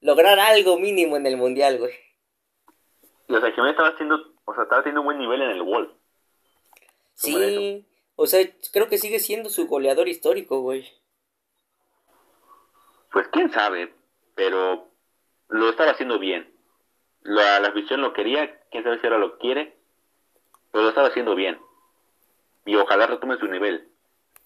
[0.00, 1.92] lograr algo mínimo en el mundial, güey.
[3.28, 5.50] Y o sea, que me estaba haciendo, o sea, estaba teniendo un buen nivel en
[5.50, 5.90] el Wolf.
[7.14, 10.88] Sí, o sea, creo que sigue siendo su goleador histórico, güey.
[13.10, 13.94] Pues quién sabe,
[14.34, 14.88] pero
[15.48, 16.50] lo estaba haciendo bien.
[17.22, 19.76] La, la afición lo quería, quién sabe si ahora lo quiere,
[20.70, 21.60] pero lo estaba haciendo bien.
[22.64, 23.88] Y ojalá retome su nivel.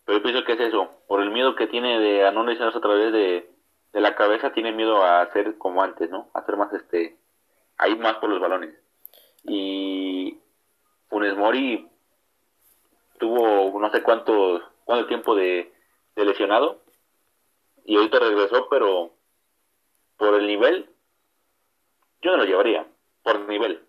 [0.04, 2.78] Pero yo pienso que es eso, por el miedo que tiene de a no lesionarse
[2.78, 3.50] a través de,
[3.92, 6.30] de la cabeza, tiene miedo a hacer como antes, ¿no?
[6.32, 7.16] A hacer más este,
[7.78, 8.74] ahí más por los balones.
[9.44, 10.38] Y
[11.08, 11.88] Funes Mori
[13.18, 15.72] tuvo no sé cuánto, cuánto tiempo de,
[16.14, 16.80] lesionado
[17.84, 19.12] y ahorita regresó, pero
[20.16, 20.88] por el nivel,
[22.22, 22.86] yo no lo llevaría,
[23.22, 23.82] por el nivel.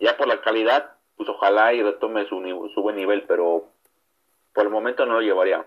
[0.00, 3.68] Ya por la calidad, pues ojalá y retome su, su buen nivel, pero
[4.52, 5.66] por el momento no lo llevaría.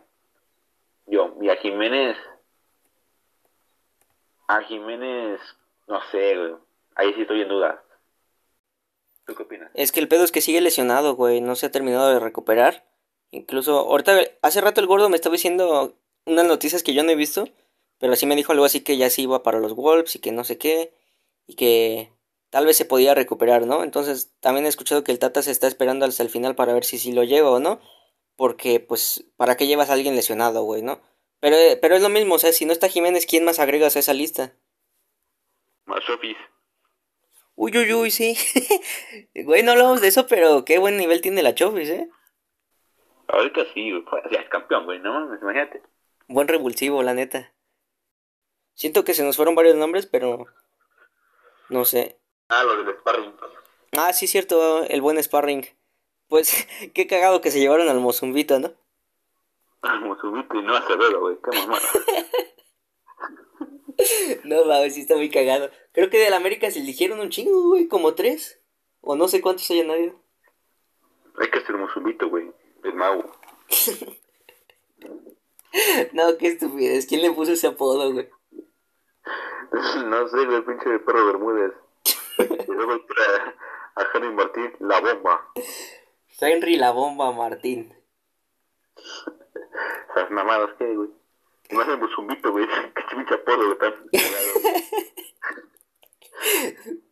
[1.06, 2.18] Yo, y a Jiménez,
[4.48, 5.40] a Jiménez,
[5.88, 6.56] no sé,
[6.96, 7.84] ahí sí estoy en duda.
[9.26, 9.72] ¿Tú qué opinas?
[9.74, 11.42] Es que el pedo es que sigue lesionado, güey.
[11.42, 12.86] No se ha terminado de recuperar.
[13.32, 17.16] Incluso, ahorita, hace rato el gordo me estaba diciendo unas noticias que yo no he
[17.16, 17.48] visto.
[18.00, 20.32] Pero así me dijo algo así que ya se iba para los Wolves y que
[20.32, 20.94] no sé qué.
[21.48, 22.12] Y que
[22.50, 23.84] tal vez se podía recuperar, ¿no?
[23.84, 26.84] Entonces también he escuchado que el Tata se está esperando hasta el final para ver
[26.84, 27.80] si sí lo lleva o no.
[28.36, 31.02] Porque, pues, ¿para qué llevas a alguien lesionado, güey, no?
[31.40, 34.00] Pero, pero es lo mismo, o sea, si no está Jiménez, ¿quién más agregas a
[34.00, 34.56] esa lista?
[35.86, 36.04] Más
[37.56, 38.36] Uy, uy, uy, sí.
[39.46, 42.10] güey, no hablamos de eso, pero qué buen nivel tiene la Chofis, ¿eh?
[43.28, 44.04] Ahorita sí, güey.
[44.32, 45.82] Ya es campeón, güey, no mames, imagínate.
[46.28, 47.54] Buen revulsivo, la neta.
[48.74, 50.46] Siento que se nos fueron varios nombres, pero.
[51.70, 52.20] No sé.
[52.50, 53.34] Ah, lo del sparring.
[53.98, 55.66] Ah, sí, cierto, el buen sparring.
[56.28, 58.74] Pues, qué cagado que se llevaron al Mozumbito, ¿no?
[59.82, 61.82] Al Mozumbito y no a Acevedo, güey, qué mamada.
[64.44, 65.70] no mames, sí está muy cagado.
[65.92, 68.60] Creo que del América se eligieron un chingo, güey, como tres.
[69.02, 70.16] O no sé cuántos hayan habido.
[71.38, 71.88] Hay que hacer un
[72.30, 72.52] güey.
[72.84, 73.32] El mago.
[76.14, 77.06] no, qué estupidez.
[77.06, 78.30] ¿Quién le puso ese apodo, güey?
[80.06, 81.74] no sé, el pinche de perro Bermúdez.
[82.38, 85.52] y luego a, a Henry Martín, la bomba.
[86.40, 87.94] Henry la bomba Martín.
[90.10, 91.10] Esas mamadas que, güey.
[91.74, 92.66] No hacen buzumbito, güey.
[93.32, 93.94] Apodo, güey.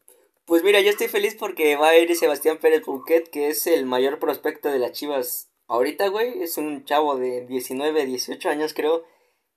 [0.46, 3.86] Pues mira, yo estoy feliz porque va a ir Sebastián Pérez Bouquet, que es el
[3.86, 6.44] mayor prospecto de las Chivas ahorita, güey.
[6.44, 9.06] Es un chavo de 19, 18 años, creo,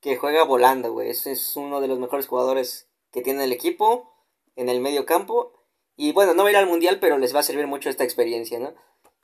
[0.00, 1.10] que juega volando, güey.
[1.10, 4.14] Es, es uno de los mejores jugadores que tiene el equipo
[4.54, 5.52] en el medio campo.
[5.96, 8.04] Y bueno, no va a ir al mundial, pero les va a servir mucho esta
[8.04, 8.72] experiencia, ¿no?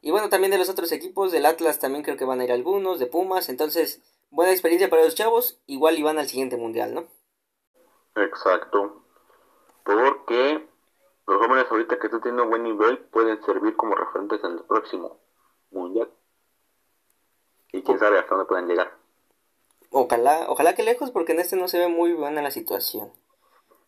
[0.03, 2.51] Y bueno, también de los otros equipos, del Atlas también creo que van a ir
[2.51, 3.49] algunos, de Pumas.
[3.49, 5.61] Entonces, buena experiencia para los chavos.
[5.67, 7.07] Igual iban al siguiente mundial, ¿no?
[8.17, 9.03] Exacto.
[9.85, 10.67] Porque
[11.27, 15.21] los jóvenes ahorita que están teniendo buen nivel pueden servir como referentes en el próximo
[15.71, 16.11] mundial.
[17.73, 18.93] Y quién sabe hasta dónde pueden llegar.
[19.91, 23.13] Ojalá, ojalá que lejos, porque en este no se ve muy buena la situación.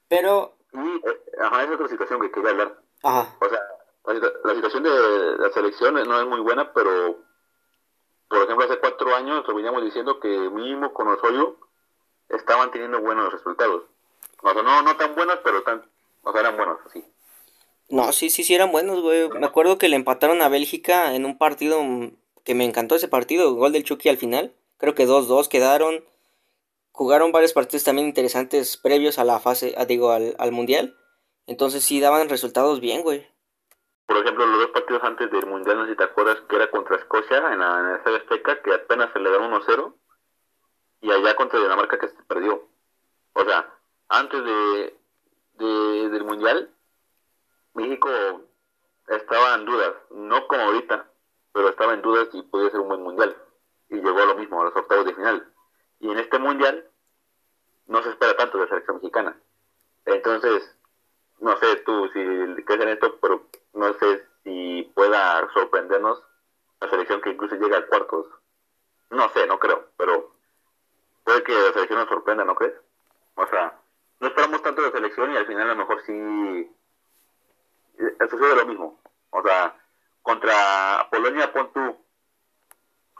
[0.08, 0.56] Pero.
[0.72, 2.78] Y, eh, ajá, es otra situación que quería hablar.
[3.02, 3.36] Ajá.
[3.40, 3.60] O sea,
[4.44, 7.18] la, situación de la selección no es muy buena, pero.
[8.32, 11.58] Por ejemplo, hace cuatro años lo veníamos diciendo que mínimo con Osorio
[12.30, 13.82] estaban teniendo buenos resultados.
[14.40, 15.84] O no, no tan buenos, pero tan.
[16.22, 17.04] O sea, eran buenos, sí.
[17.90, 19.28] No, sí, sí, sí eran buenos, güey.
[19.28, 21.82] Me acuerdo que le empataron a Bélgica en un partido
[22.42, 24.54] que me encantó ese partido, gol del Chucky al final.
[24.78, 26.02] Creo que 2-2 quedaron.
[26.92, 30.96] Jugaron varios partidos también interesantes previos a la fase, digo, al, al Mundial.
[31.46, 33.26] Entonces sí daban resultados bien, güey.
[34.12, 36.70] Por ejemplo, los dos partidos antes del Mundial, no sé si te acuerdas, que era
[36.70, 39.94] contra Escocia en la, en el Azteca, que apenas se le dieron 1-0.
[41.00, 42.68] Y allá contra Dinamarca que se perdió.
[43.32, 43.74] O sea,
[44.08, 44.98] antes de
[45.56, 46.70] del Mundial,
[47.72, 48.10] México
[49.08, 51.10] estaba en dudas, no como ahorita,
[51.54, 53.34] pero estaba en dudas y podía ser un buen mundial.
[53.88, 55.50] Y llegó a lo mismo, a los octavos de final.
[56.00, 56.86] Y en este mundial
[57.86, 59.40] no se espera tanto de la selección mexicana.
[60.04, 60.70] Entonces,
[61.42, 63.42] no sé tú si crees en esto, pero
[63.74, 66.22] no sé si pueda sorprendernos
[66.80, 68.26] la selección que incluso llega a cuartos.
[69.10, 70.34] No sé, no creo, pero
[71.24, 72.74] puede que la selección nos sorprenda, ¿no crees?
[73.34, 73.76] O sea,
[74.20, 76.70] no esperamos tanto de la selección y al final a lo mejor sí
[78.30, 79.00] sucede lo mismo.
[79.30, 79.76] O sea,
[80.22, 81.96] contra Polonia, pon tú,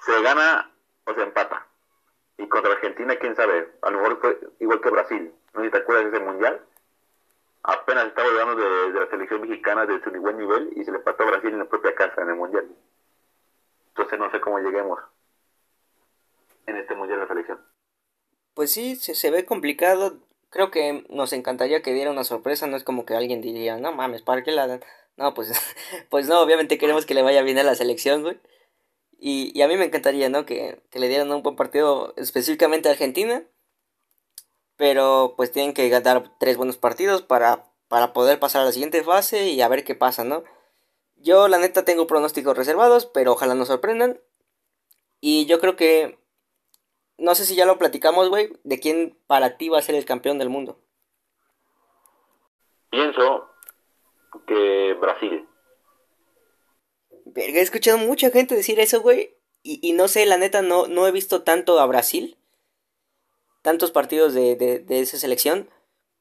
[0.01, 0.71] se gana
[1.07, 1.67] o se empata.
[2.39, 5.35] Y contra Argentina, quién sabe, a lo mejor fue igual que Brasil.
[5.55, 6.65] No si te acuerdas de ese mundial.
[7.65, 11.23] Apenas estaba hablando de, la selección mexicana de su buen nivel y se le empató
[11.23, 12.69] a Brasil en la propia casa en el mundial.
[13.89, 14.99] Entonces no sé cómo lleguemos
[16.67, 17.61] en este mundial de la selección.
[18.55, 20.19] Pues sí, se, ve complicado
[20.51, 23.93] creo que nos encantaría que diera una sorpresa, no es como que alguien diría, no
[23.93, 24.85] mames, ¿para qué la dan?
[25.17, 25.53] No, pues,
[26.11, 28.39] pues no, obviamente queremos que le vaya bien a la selección, güey.
[29.19, 30.45] Y, y a mí me encantaría, ¿no?
[30.45, 33.45] Que, que le dieran un buen partido específicamente a Argentina.
[34.77, 39.03] Pero pues tienen que ganar tres buenos partidos para, para poder pasar a la siguiente
[39.03, 40.45] fase y a ver qué pasa, ¿no?
[41.17, 44.21] Yo la neta tengo pronósticos reservados, pero ojalá nos sorprendan.
[45.21, 46.19] Y yo creo que
[47.19, 50.05] no sé si ya lo platicamos, güey, de quién para ti va a ser el
[50.05, 50.81] campeón del mundo.
[52.91, 53.49] Pienso
[54.47, 55.49] que Brasil.
[57.25, 59.37] Verga, he escuchado mucha gente decir eso, güey.
[59.65, 62.37] Y, no sé, la neta, no, no he visto tanto a Brasil.
[63.63, 65.69] Tantos partidos de, de, esa selección.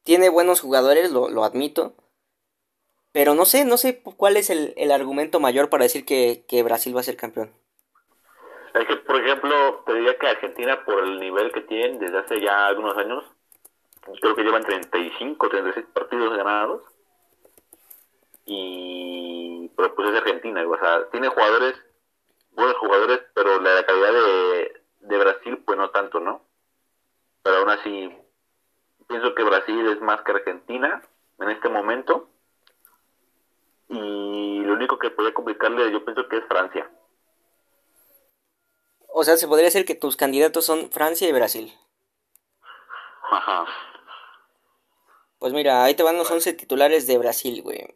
[0.04, 1.94] Tiene buenos jugadores, lo, lo, admito.
[3.12, 6.62] Pero no sé, no sé cuál es el, el argumento mayor para decir que, que
[6.62, 7.52] Brasil va a ser campeón.
[8.74, 12.40] Es que, por ejemplo, te diría que Argentina, por el nivel que tienen desde hace
[12.40, 13.24] ya algunos años,
[14.20, 16.82] creo que llevan 35, 36 partidos ganados.
[18.46, 19.70] Y.
[19.76, 21.74] Pero pues es Argentina, o sea, tiene jugadores,
[22.52, 26.42] buenos jugadores, pero la calidad de, de Brasil, pues no tanto, ¿no?
[27.42, 28.10] Pero aún así,
[29.08, 31.02] pienso que Brasil es más que Argentina
[31.40, 32.28] en este momento.
[33.88, 36.90] Y lo único que podría complicarle, yo pienso que es Francia.
[39.08, 41.72] O sea, se podría decir que tus candidatos son Francia y Brasil.
[43.30, 43.66] Ajá.
[45.38, 47.94] Pues mira, ahí te van los 11 titulares de Brasil, güey.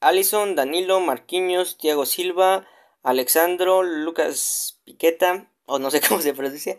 [0.00, 2.66] Alison, Danilo, Marquinhos, Thiago Silva,
[3.02, 6.76] Alexandro, Lucas Piqueta, o no sé cómo se pronuncia,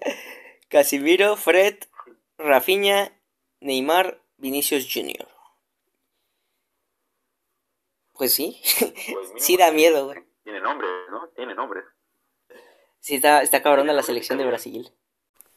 [0.69, 1.77] Casimiro, Fred,
[2.37, 3.11] Rafinha,
[3.61, 5.27] Neymar, Vinicius Jr.
[8.13, 10.23] Pues sí, pues sí da miedo, güey.
[10.43, 11.27] Tiene nombre, ¿no?
[11.29, 11.81] Tiene nombre.
[12.99, 14.91] Sí, está, está cabrona la selección de Brasil.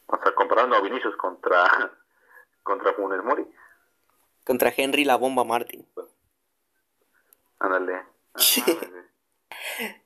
[0.07, 1.65] O sea, comparando a Vinicius contra,
[2.63, 3.47] contra Funes Mori.
[4.45, 5.87] Contra Henry la bomba Martin.
[7.59, 8.05] Ándale.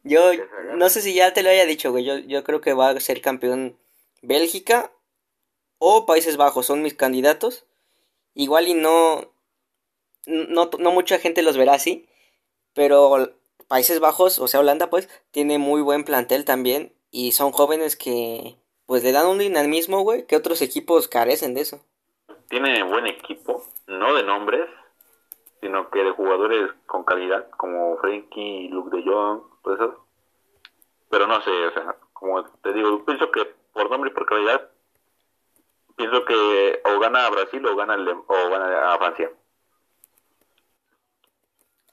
[0.03, 0.33] yo
[0.75, 2.05] no sé si ya te lo haya dicho, güey.
[2.05, 3.79] Yo, yo creo que va a ser campeón
[4.23, 4.91] Bélgica
[5.85, 7.67] o Países Bajos son mis candidatos.
[8.35, 9.33] Igual y no,
[10.27, 12.09] no, no mucha gente los verá así,
[12.73, 13.35] pero
[13.67, 16.93] Países Bajos, o sea, Holanda, pues, tiene muy buen plantel también.
[17.11, 18.57] Y son jóvenes que,
[18.87, 21.81] pues, le dan un dinamismo, güey, que otros equipos carecen de eso.
[22.49, 24.71] Tiene buen equipo, no de nombres,
[25.61, 30.07] sino que de jugadores con calidad, como Frenkie, Luke de Jong, todo eso.
[31.11, 34.72] Pero no sé, o sea, como te digo, pienso que por nombre y por calidad,
[35.97, 39.31] pienso que o gana a Brasil o gana, o gana a Francia.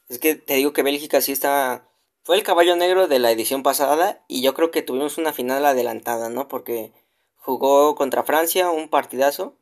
[0.08, 1.86] Es que te digo que Bélgica sí está...
[2.24, 5.66] Fue el caballo negro de la edición pasada y yo creo que tuvimos una final
[5.66, 6.48] adelantada, ¿no?
[6.48, 6.92] Porque
[7.38, 9.56] jugó contra Francia un partidazo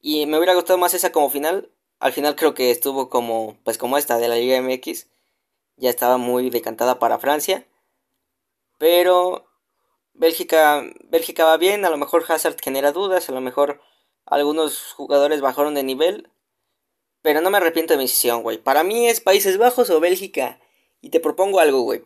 [0.00, 1.70] y me hubiera gustado más esa como final.
[1.98, 5.08] Al final creo que estuvo como, pues como esta de la Liga MX.
[5.76, 7.66] Ya estaba muy decantada para Francia.
[8.78, 9.46] Pero
[10.18, 13.80] Bélgica, Bélgica va bien, a lo mejor Hazard genera dudas, a lo mejor
[14.24, 16.30] algunos jugadores bajaron de nivel.
[17.22, 18.58] Pero no me arrepiento de mi decisión, güey.
[18.58, 20.60] Para mí es Países Bajos o Bélgica.
[21.00, 22.04] Y te propongo algo, güey.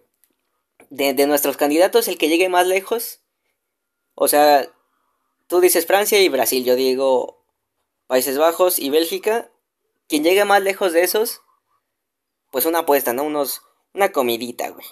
[0.89, 3.21] De, de nuestros candidatos, el que llegue más lejos.
[4.15, 4.67] O sea,
[5.47, 6.65] tú dices Francia y Brasil.
[6.65, 7.45] Yo digo
[8.07, 9.51] Países Bajos y Bélgica.
[10.09, 11.43] Quien llegue más lejos de esos,
[12.51, 13.25] pues una apuesta, ¿no?
[13.25, 13.63] Unos,
[13.95, 14.87] una comidita, güey.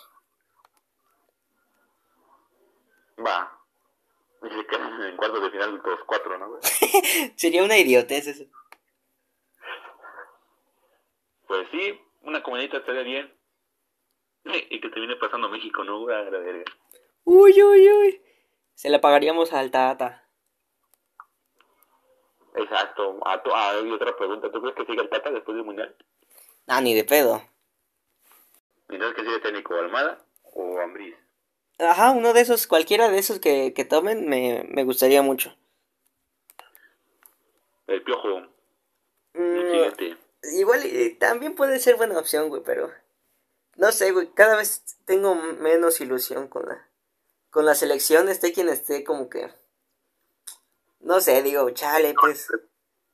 [3.25, 3.55] Va.
[4.43, 6.59] En cuartos de final los cuatro, ¿no?
[7.37, 8.45] Sería una idiotez eso.
[11.47, 13.35] Pues sí, una comidita estaría bien.
[14.45, 16.09] Y que te viene pasando México, ¿no?
[16.09, 16.65] A verga.
[17.25, 18.23] Uy, uy, uy.
[18.75, 20.25] Se la pagaríamos al Tata.
[22.55, 23.19] Exacto.
[23.25, 24.51] Ah, ah, hay otra pregunta.
[24.51, 25.95] ¿Tú crees que siga el Tata después del Mundial?
[26.67, 27.43] Ah, ni de pedo.
[28.89, 31.17] ¿Y no es que sigue técnico Almada o Ambriz?
[31.79, 35.57] Ajá, uno de esos, cualquiera de esos que, que tomen, me, me gustaría mucho.
[37.87, 38.41] El Piojo.
[39.35, 40.19] Mm, siguiente.
[40.55, 40.83] Igual
[41.19, 42.93] también puede ser buena opción, güey, pero
[43.77, 46.89] no sé, güey, cada vez tengo menos ilusión con la
[47.51, 49.51] con la selección, esté quien esté, como que
[51.01, 52.49] no sé, digo, chale, pues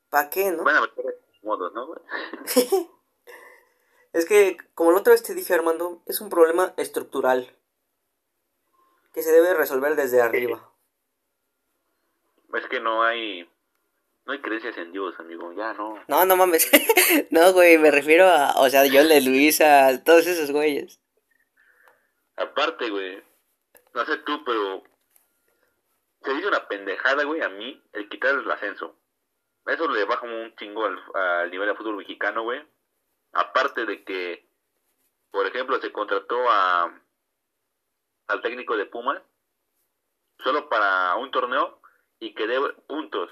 [0.09, 0.65] ¿para qué, no?
[0.65, 0.81] Bueno,
[1.43, 1.87] modos, ¿no?
[1.87, 2.01] Güey?
[4.13, 7.57] es que como la otra vez te dije, Armando, es un problema estructural
[9.15, 10.71] que se debe resolver desde arriba.
[12.53, 13.49] Es que no hay
[14.27, 16.03] no hay creencias en Dios, amigo, ya no.
[16.09, 16.71] No, no mames.
[17.31, 21.01] no, güey, me refiero a, o sea, yo le Luisa, a todos esos güeyes.
[22.37, 23.23] Aparte, güey,
[23.93, 24.83] no sé tú, pero
[26.23, 28.97] se dice una pendejada, güey, a mí, el quitar el ascenso.
[29.67, 32.63] Eso le baja un chingo al, nivel de fútbol mexicano, güey.
[33.33, 34.49] Aparte de que,
[35.31, 36.99] por ejemplo, se contrató a
[38.27, 39.23] al técnico de Pumas
[40.39, 41.81] solo para un torneo
[42.21, 43.31] y que dé puntos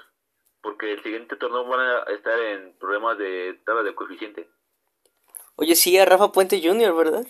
[0.62, 4.48] porque el siguiente torneo van a estar en problemas de tabla de coeficiente.
[5.56, 7.26] Oye, sí, a Rafa Puente Jr., ¿verdad?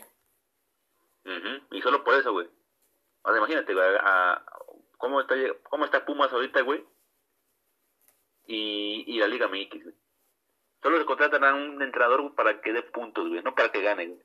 [1.70, 2.48] Y solo por eso, güey.
[3.22, 4.44] O sea, imagínate, güey, a,
[4.98, 5.34] cómo, está,
[5.70, 6.84] cómo está Pumas ahorita, güey.
[8.46, 9.94] Y, y la Liga MX, güey.
[10.82, 14.06] Solo le contratan a un entrenador para que dé puntos, güey, no para que gane,
[14.08, 14.22] güey.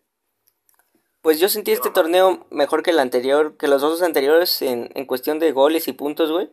[1.22, 5.05] Pues yo sentí este torneo mejor que el anterior, que los dos anteriores en, en
[5.05, 6.49] cuestión de goles y puntos, güey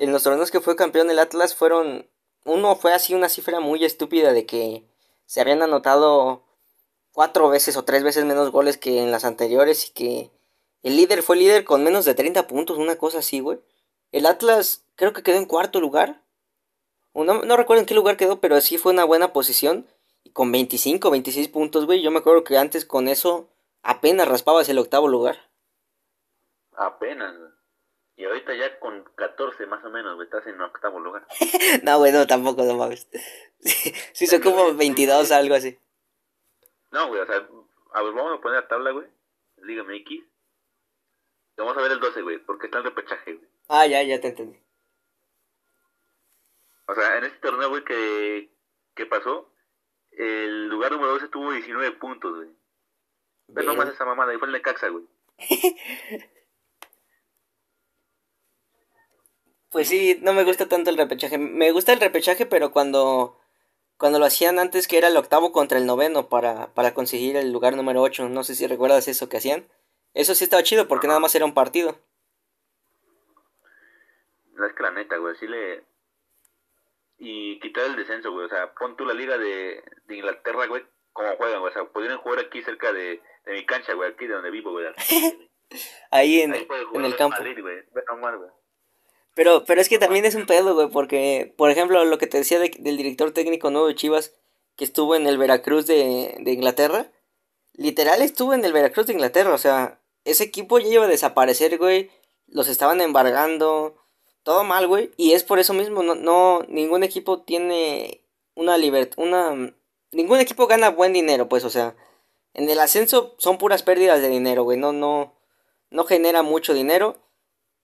[0.00, 2.08] en los torneos que fue campeón el Atlas fueron,
[2.44, 4.84] uno fue así una cifra muy estúpida de que
[5.26, 6.42] se habían anotado
[7.12, 10.30] cuatro veces o tres veces menos goles que en las anteriores y que
[10.82, 13.60] el líder fue líder con menos de 30 puntos, una cosa así, güey.
[14.10, 16.22] El Atlas creo que quedó en cuarto lugar.
[17.12, 19.86] No, no recuerdo en qué lugar quedó, pero sí fue una buena posición.
[20.24, 22.00] Y con 25, 26 puntos, güey.
[22.00, 23.50] Yo me acuerdo que antes con eso
[23.82, 25.50] apenas raspabas el octavo lugar.
[26.72, 27.34] Apenas.
[28.16, 31.26] Y ahorita ya con 14 más o menos, güey, estás en octavo lugar.
[31.82, 33.08] no, güey, no, tampoco, no mames.
[34.12, 35.78] sí, son como 22, algo así.
[36.90, 39.06] No, güey, o sea, a ver, vamos a poner la tabla, güey.
[39.62, 40.24] Liga MX.
[41.56, 43.48] Vamos a ver el 12, güey, porque está el repechaje, güey.
[43.68, 44.58] Ah, ya, ya te entendí.
[46.86, 48.50] O sea, en este torneo, güey, que,
[48.94, 49.52] que pasó,
[50.12, 52.59] el lugar número 12 tuvo 19 puntos, güey.
[53.54, 55.04] Pero no más esa mamada, y fue el Necaxa, güey.
[59.70, 61.38] Pues sí, no me gusta tanto el repechaje.
[61.38, 63.38] Me gusta el repechaje, pero cuando,
[63.98, 67.52] cuando lo hacían antes que era el octavo contra el noveno para, para conseguir el
[67.52, 68.28] lugar número 8.
[68.30, 69.68] No sé si recuerdas eso que hacían.
[70.12, 71.96] Eso sí estaba chido porque nada más era un partido.
[74.54, 75.84] No es que la neta, güey, sí le...
[77.18, 78.46] Y quitar el descenso, güey.
[78.46, 81.70] O sea, pon tú la liga de, de Inglaterra, güey, como juegan, güey.
[81.70, 84.72] O sea, pudieran jugar aquí cerca de, de mi cancha, güey, aquí de donde vivo,
[84.72, 84.86] güey.
[86.10, 87.36] Ahí en, en el campo.
[87.42, 88.50] güey.
[89.34, 92.38] Pero, pero es que también es un pedo, güey, porque, por ejemplo, lo que te
[92.38, 94.34] decía del director técnico nuevo de Chivas,
[94.76, 97.10] que estuvo en el Veracruz de, de Inglaterra,
[97.74, 101.78] literal estuvo en el Veracruz de Inglaterra, o sea, ese equipo ya iba a desaparecer,
[101.78, 102.10] güey,
[102.46, 103.96] los estaban embargando,
[104.42, 108.24] todo mal, güey, y es por eso mismo, no, no ningún equipo tiene
[108.54, 109.74] una libertad, una,
[110.10, 111.94] ningún equipo gana buen dinero, pues, o sea,
[112.54, 115.34] en el ascenso son puras pérdidas de dinero, güey, no, no,
[115.90, 117.16] no genera mucho dinero,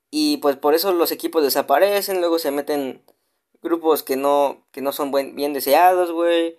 [0.09, 3.03] y pues por eso los equipos desaparecen, luego se meten
[3.61, 6.57] grupos que no, que no son buen, bien deseados, güey,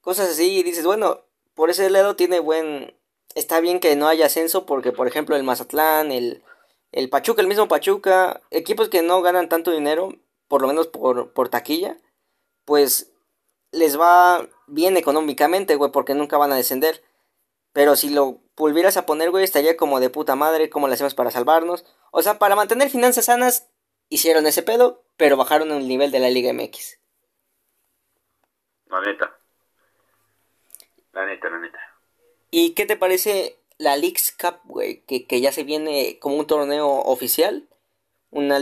[0.00, 2.94] cosas así, y dices, bueno, por ese lado tiene buen,
[3.34, 6.42] está bien que no haya ascenso, porque por ejemplo el Mazatlán, el,
[6.92, 10.14] el Pachuca, el mismo Pachuca, equipos que no ganan tanto dinero,
[10.48, 11.98] por lo menos por, por taquilla,
[12.64, 13.12] pues
[13.72, 17.02] les va bien económicamente, güey, porque nunca van a descender.
[17.72, 21.14] Pero si lo volvieras a poner, güey, estaría como de puta madre, como le hacemos
[21.14, 21.84] para salvarnos.
[22.10, 23.68] O sea, para mantener finanzas sanas,
[24.08, 26.98] hicieron ese pedo, pero bajaron el nivel de la Liga MX.
[28.86, 29.36] La neta.
[31.12, 31.78] La neta, la neta.
[32.50, 35.02] ¿Y qué te parece la Leagues Cup, güey?
[35.02, 37.68] Que, que ya se viene como un torneo oficial.
[38.30, 38.58] Una,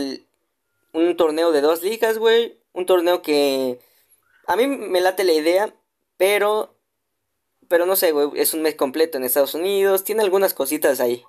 [0.93, 2.59] un torneo de dos ligas, güey.
[2.73, 3.79] Un torneo que
[4.45, 5.73] a mí me late la idea,
[6.17, 6.75] pero
[7.69, 11.23] pero no sé, güey, es un mes completo en Estados Unidos, tiene algunas cositas ahí.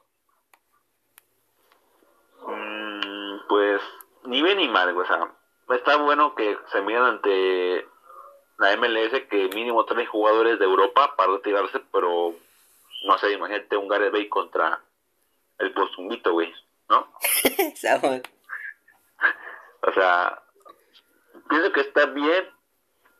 [2.46, 3.80] Mm, pues
[4.24, 5.30] ni bien ni mal, güey, o sea,
[5.76, 7.86] está bueno que se miren ante
[8.58, 12.34] la MLS que mínimo tres jugadores de Europa para retirarse, pero
[13.06, 14.80] no sé, imagínate un Gareth Bale contra
[15.58, 16.52] el Postumbito, güey,
[16.88, 17.06] ¿no?
[19.82, 20.42] o sea,
[21.50, 22.48] pienso que está bien,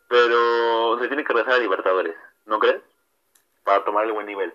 [0.09, 2.17] pero se tiene que regresar a Libertadores,
[2.47, 2.81] ¿no crees?
[3.65, 4.53] Para tomar el buen nivel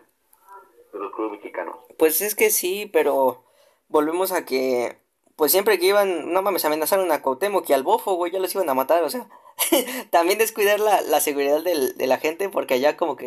[0.93, 1.77] de los clubes mexicanos.
[1.97, 3.43] Pues es que sí, pero
[3.87, 4.97] volvemos a que,
[5.35, 8.53] pues siempre que iban, no mames, amenazaron a Cuauhtémoc y al Bofo, güey, ya los
[8.55, 9.27] iban a matar, o sea,
[10.09, 13.25] también descuidar la, la seguridad del, de la gente, porque allá como que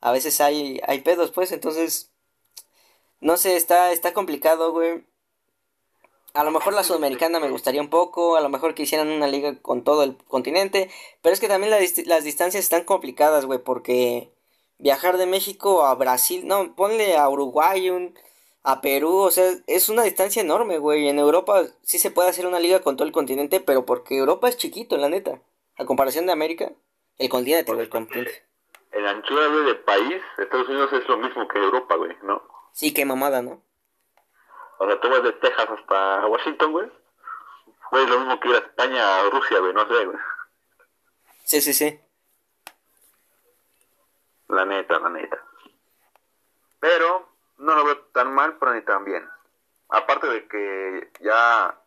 [0.00, 2.12] a veces hay, hay pedos, pues, entonces,
[3.20, 5.04] no sé, está, está complicado, güey.
[6.34, 9.26] A lo mejor la sudamericana me gustaría un poco, a lo mejor que hicieran una
[9.26, 10.90] liga con todo el continente,
[11.22, 14.35] pero es que también las distancias están complicadas, güey, porque
[14.78, 18.12] viajar de México a Brasil, no, ponle a Uruguay,
[18.62, 21.08] a Perú, o sea, es una distancia enorme, güey.
[21.08, 24.48] En Europa sí se puede hacer una liga con todo el continente, pero porque Europa
[24.48, 25.40] es chiquito, la neta.
[25.78, 26.72] A comparación de América,
[27.18, 28.42] el continente, güey, el continente.
[28.92, 32.42] En anchura de país, Estados Unidos es lo mismo que Europa, güey, ¿no?
[32.72, 33.62] Sí, qué mamada, ¿no?
[34.78, 36.90] O sea, tú vas de Texas hasta Washington, güey.
[37.90, 40.18] Fue lo mismo que ir a España o Rusia, güey, no sé, güey.
[41.44, 42.00] Sí, sí, sí.
[44.48, 45.42] La neta, la neta.
[46.80, 47.28] Pero
[47.58, 49.28] no lo veo tan mal, pero ni tan bien.
[49.88, 51.78] Aparte de que ya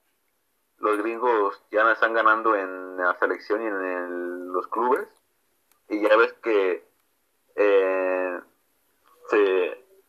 [0.80, 5.08] los gringos ya no están ganando en la selección y en los clubes.
[5.90, 6.84] Y ya ves que
[7.56, 8.40] eh,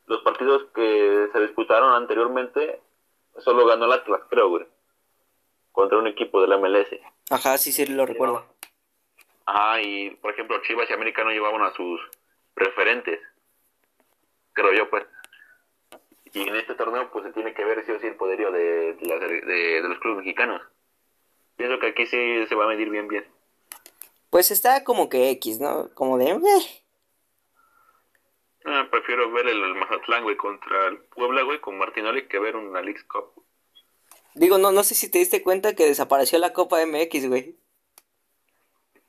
[0.07, 2.81] los partidos que se disputaron anteriormente
[3.39, 4.67] solo ganó el Atlas, creo, güey.
[5.73, 6.89] Contra un equipo de la MLS.
[7.31, 8.45] Ajá, sí, sí, lo recuerdo.
[9.47, 12.01] Ah, y por ejemplo, Chivas y América no llevaban a sus
[12.61, 13.19] referentes,
[14.53, 15.05] creo yo, pues.
[16.33, 18.95] Y en este torneo, pues se tiene que ver si o sí el poderío de,
[18.95, 20.63] de, los clubes mexicanos.
[21.57, 23.27] Pienso que aquí sí se va a medir bien, bien.
[24.31, 25.93] Pues está como que X, ¿no?
[25.95, 26.31] Como de.
[26.31, 26.85] Eh.
[28.65, 32.81] Ah, prefiero ver el, Mazatlán, güey, contra el Puebla, güey, con Martinoli que ver una
[32.81, 33.43] League Cup.
[34.35, 37.57] Digo, no, no sé si te diste cuenta que desapareció la Copa MX, güey.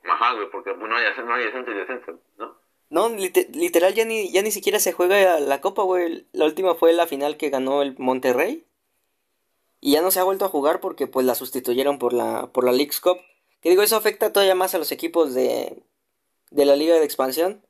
[0.04, 2.61] Ajá, güey, porque no hay, no hay y descenso, ¿no?
[2.92, 6.28] No, literal ya ni, ya ni siquiera se juega la copa, güey.
[6.34, 8.66] La última fue la final que ganó el Monterrey.
[9.80, 12.66] Y ya no se ha vuelto a jugar porque pues la sustituyeron por la, por
[12.66, 13.18] la Leagues Cup.
[13.62, 15.82] Que digo, eso afecta todavía más a los equipos de,
[16.50, 17.66] de la liga de expansión.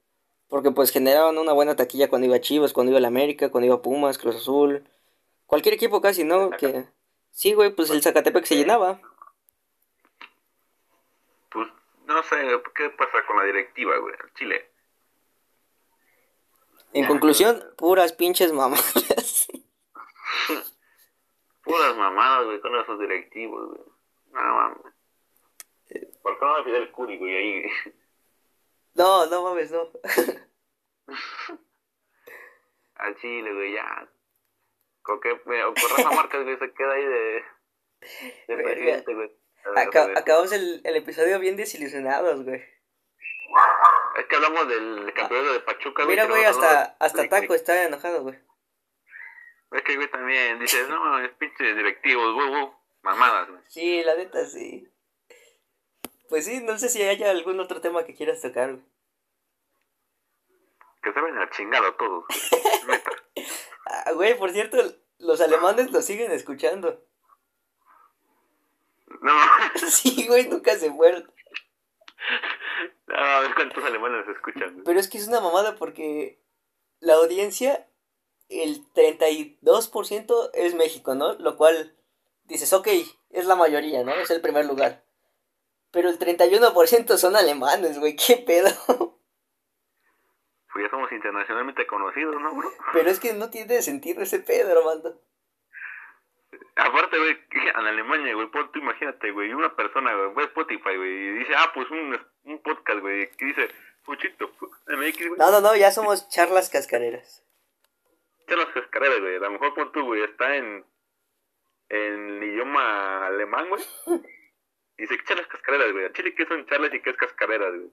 [0.49, 3.84] Porque pues generaban una buena taquilla cuando iba Chivas, cuando iba el América, cuando iba
[3.84, 4.89] Pumas, Cruz Azul.
[5.45, 6.49] Cualquier equipo casi, ¿no?
[6.49, 6.86] Que
[7.30, 8.99] sí, güey, pues el Zacatepec se llenaba.
[11.51, 11.67] Pues
[12.07, 12.38] no sé,
[12.76, 14.15] ¿qué pasa con la directiva, güey?
[14.34, 14.70] Chile.
[16.93, 19.47] En conclusión, puras pinches mamadas.
[21.63, 23.81] puras mamadas, güey, con esos directivos, güey.
[24.31, 24.93] No mames.
[26.21, 27.63] ¿Por qué no me Fidel Curi, güey, ahí?
[28.93, 29.89] No, no mames, no.
[32.95, 34.11] Al Chile, güey, ya.
[35.01, 37.41] Con que, Rafa Márquez, güey, se queda ahí de,
[38.49, 39.31] de presidente, güey.
[40.17, 42.61] acabamos el, el episodio bien desilusionados, güey.
[44.17, 46.15] Es que hablamos del campeonato de Pachuca, güey.
[46.15, 48.39] Mira, güey, hasta, hasta Taco está enojado, güey.
[49.71, 52.69] Es que, güey, también dices, no, es pinche directivos, güey, güey.
[53.03, 53.61] Mamadas, güey.
[53.67, 54.87] Sí, la neta sí.
[56.29, 58.85] Pues sí, no sé si haya algún otro tema que quieras tocar, güey.
[61.01, 62.25] Que se vayan a chingado todos,
[62.85, 63.01] güey.
[63.83, 64.77] Ah, güey, por cierto,
[65.17, 67.03] los alemanes lo siguen escuchando.
[69.21, 69.33] No,
[69.89, 71.31] Sí, güey, nunca se fueron.
[73.12, 74.82] no, ¿cuántos alemanes escuchan?
[74.86, 76.39] Pero es que es una mamada porque
[76.99, 77.88] la audiencia,
[78.49, 81.34] el 32% es México, ¿no?
[81.34, 81.95] Lo cual
[82.45, 82.88] dices, ok,
[83.30, 84.14] es la mayoría, ¿no?
[84.14, 85.03] Es el primer lugar.
[85.91, 88.70] Pero el 31% son alemanes, güey, qué pedo.
[90.74, 92.72] Pues ya somos internacionalmente conocidos, ¿no, bro?
[92.93, 95.20] Pero es que no tiene sentido ese pedo, Armando.
[96.82, 97.38] Aparte, güey,
[97.75, 101.71] en Alemania, güey, tú imagínate, güey, una persona, güey, ve Spotify, güey, y dice, ah,
[101.73, 103.69] pues un, un podcast, güey, que dice,
[104.03, 104.51] Fuchito,
[104.88, 105.38] MX, güey.
[105.38, 107.45] No, no, no, ya somos charlas cascareras.
[108.43, 110.84] Echar las cascareras, güey, a lo mejor pon tú, güey, está en,
[111.89, 113.84] en idioma alemán, güey,
[114.97, 117.75] y se echan las cascareras, güey, a Chile, ¿qué son charlas y qué es cascareras,
[117.75, 117.91] güey?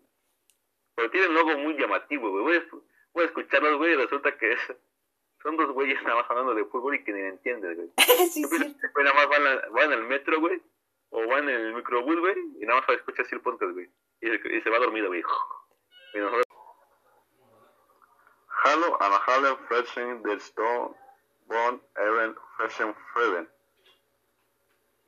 [0.94, 2.64] Pero tienen un logo muy llamativo, güey, voy a,
[3.12, 4.60] voy a escucharlos, güey, y resulta que es,
[5.48, 7.88] son dos güeyes nada más hablando de fútbol y que ni me entiendes, güey.
[8.30, 8.76] sí, sí.
[8.96, 10.60] nada más van, a- van en el metro, güey,
[11.10, 13.90] o van en el microbús, güey, y nada más escucha así el podcast, güey.
[14.20, 15.22] Y, se- y se va dormido, güey.
[16.14, 16.44] Y nosotros...
[18.64, 20.96] Hallo an alle Frechen del Sto
[21.46, 23.48] von Ehren Frechen Frieden.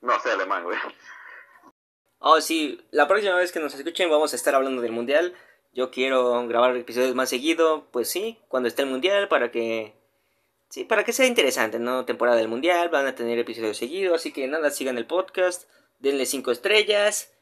[0.02, 0.78] No sé alemán, güey.
[2.18, 5.34] Oh, sí, la próxima vez que nos escuchen vamos a estar hablando del mundial.
[5.72, 9.99] Yo quiero grabar episodios más seguido, pues sí, cuando esté el mundial para que
[10.70, 12.06] sí, para que sea interesante, ¿no?
[12.06, 15.68] Temporada del mundial, van a tener episodios seguidos, así que nada, sigan el podcast,
[15.98, 17.34] denle cinco estrellas,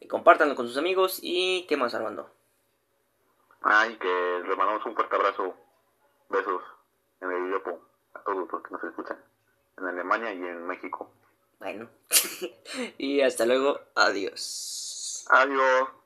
[0.00, 2.30] y compártanlo con sus amigos y ¿qué más, Armando?
[3.62, 5.54] Ay, que les mandamos un fuerte abrazo.
[6.28, 6.62] Besos
[7.20, 7.80] en el Yopo
[8.14, 9.18] a todos los que nos escuchan.
[9.78, 11.10] En Alemania y en México.
[11.58, 11.88] Bueno,
[12.98, 15.26] y hasta luego, adiós.
[15.30, 15.96] Adiós.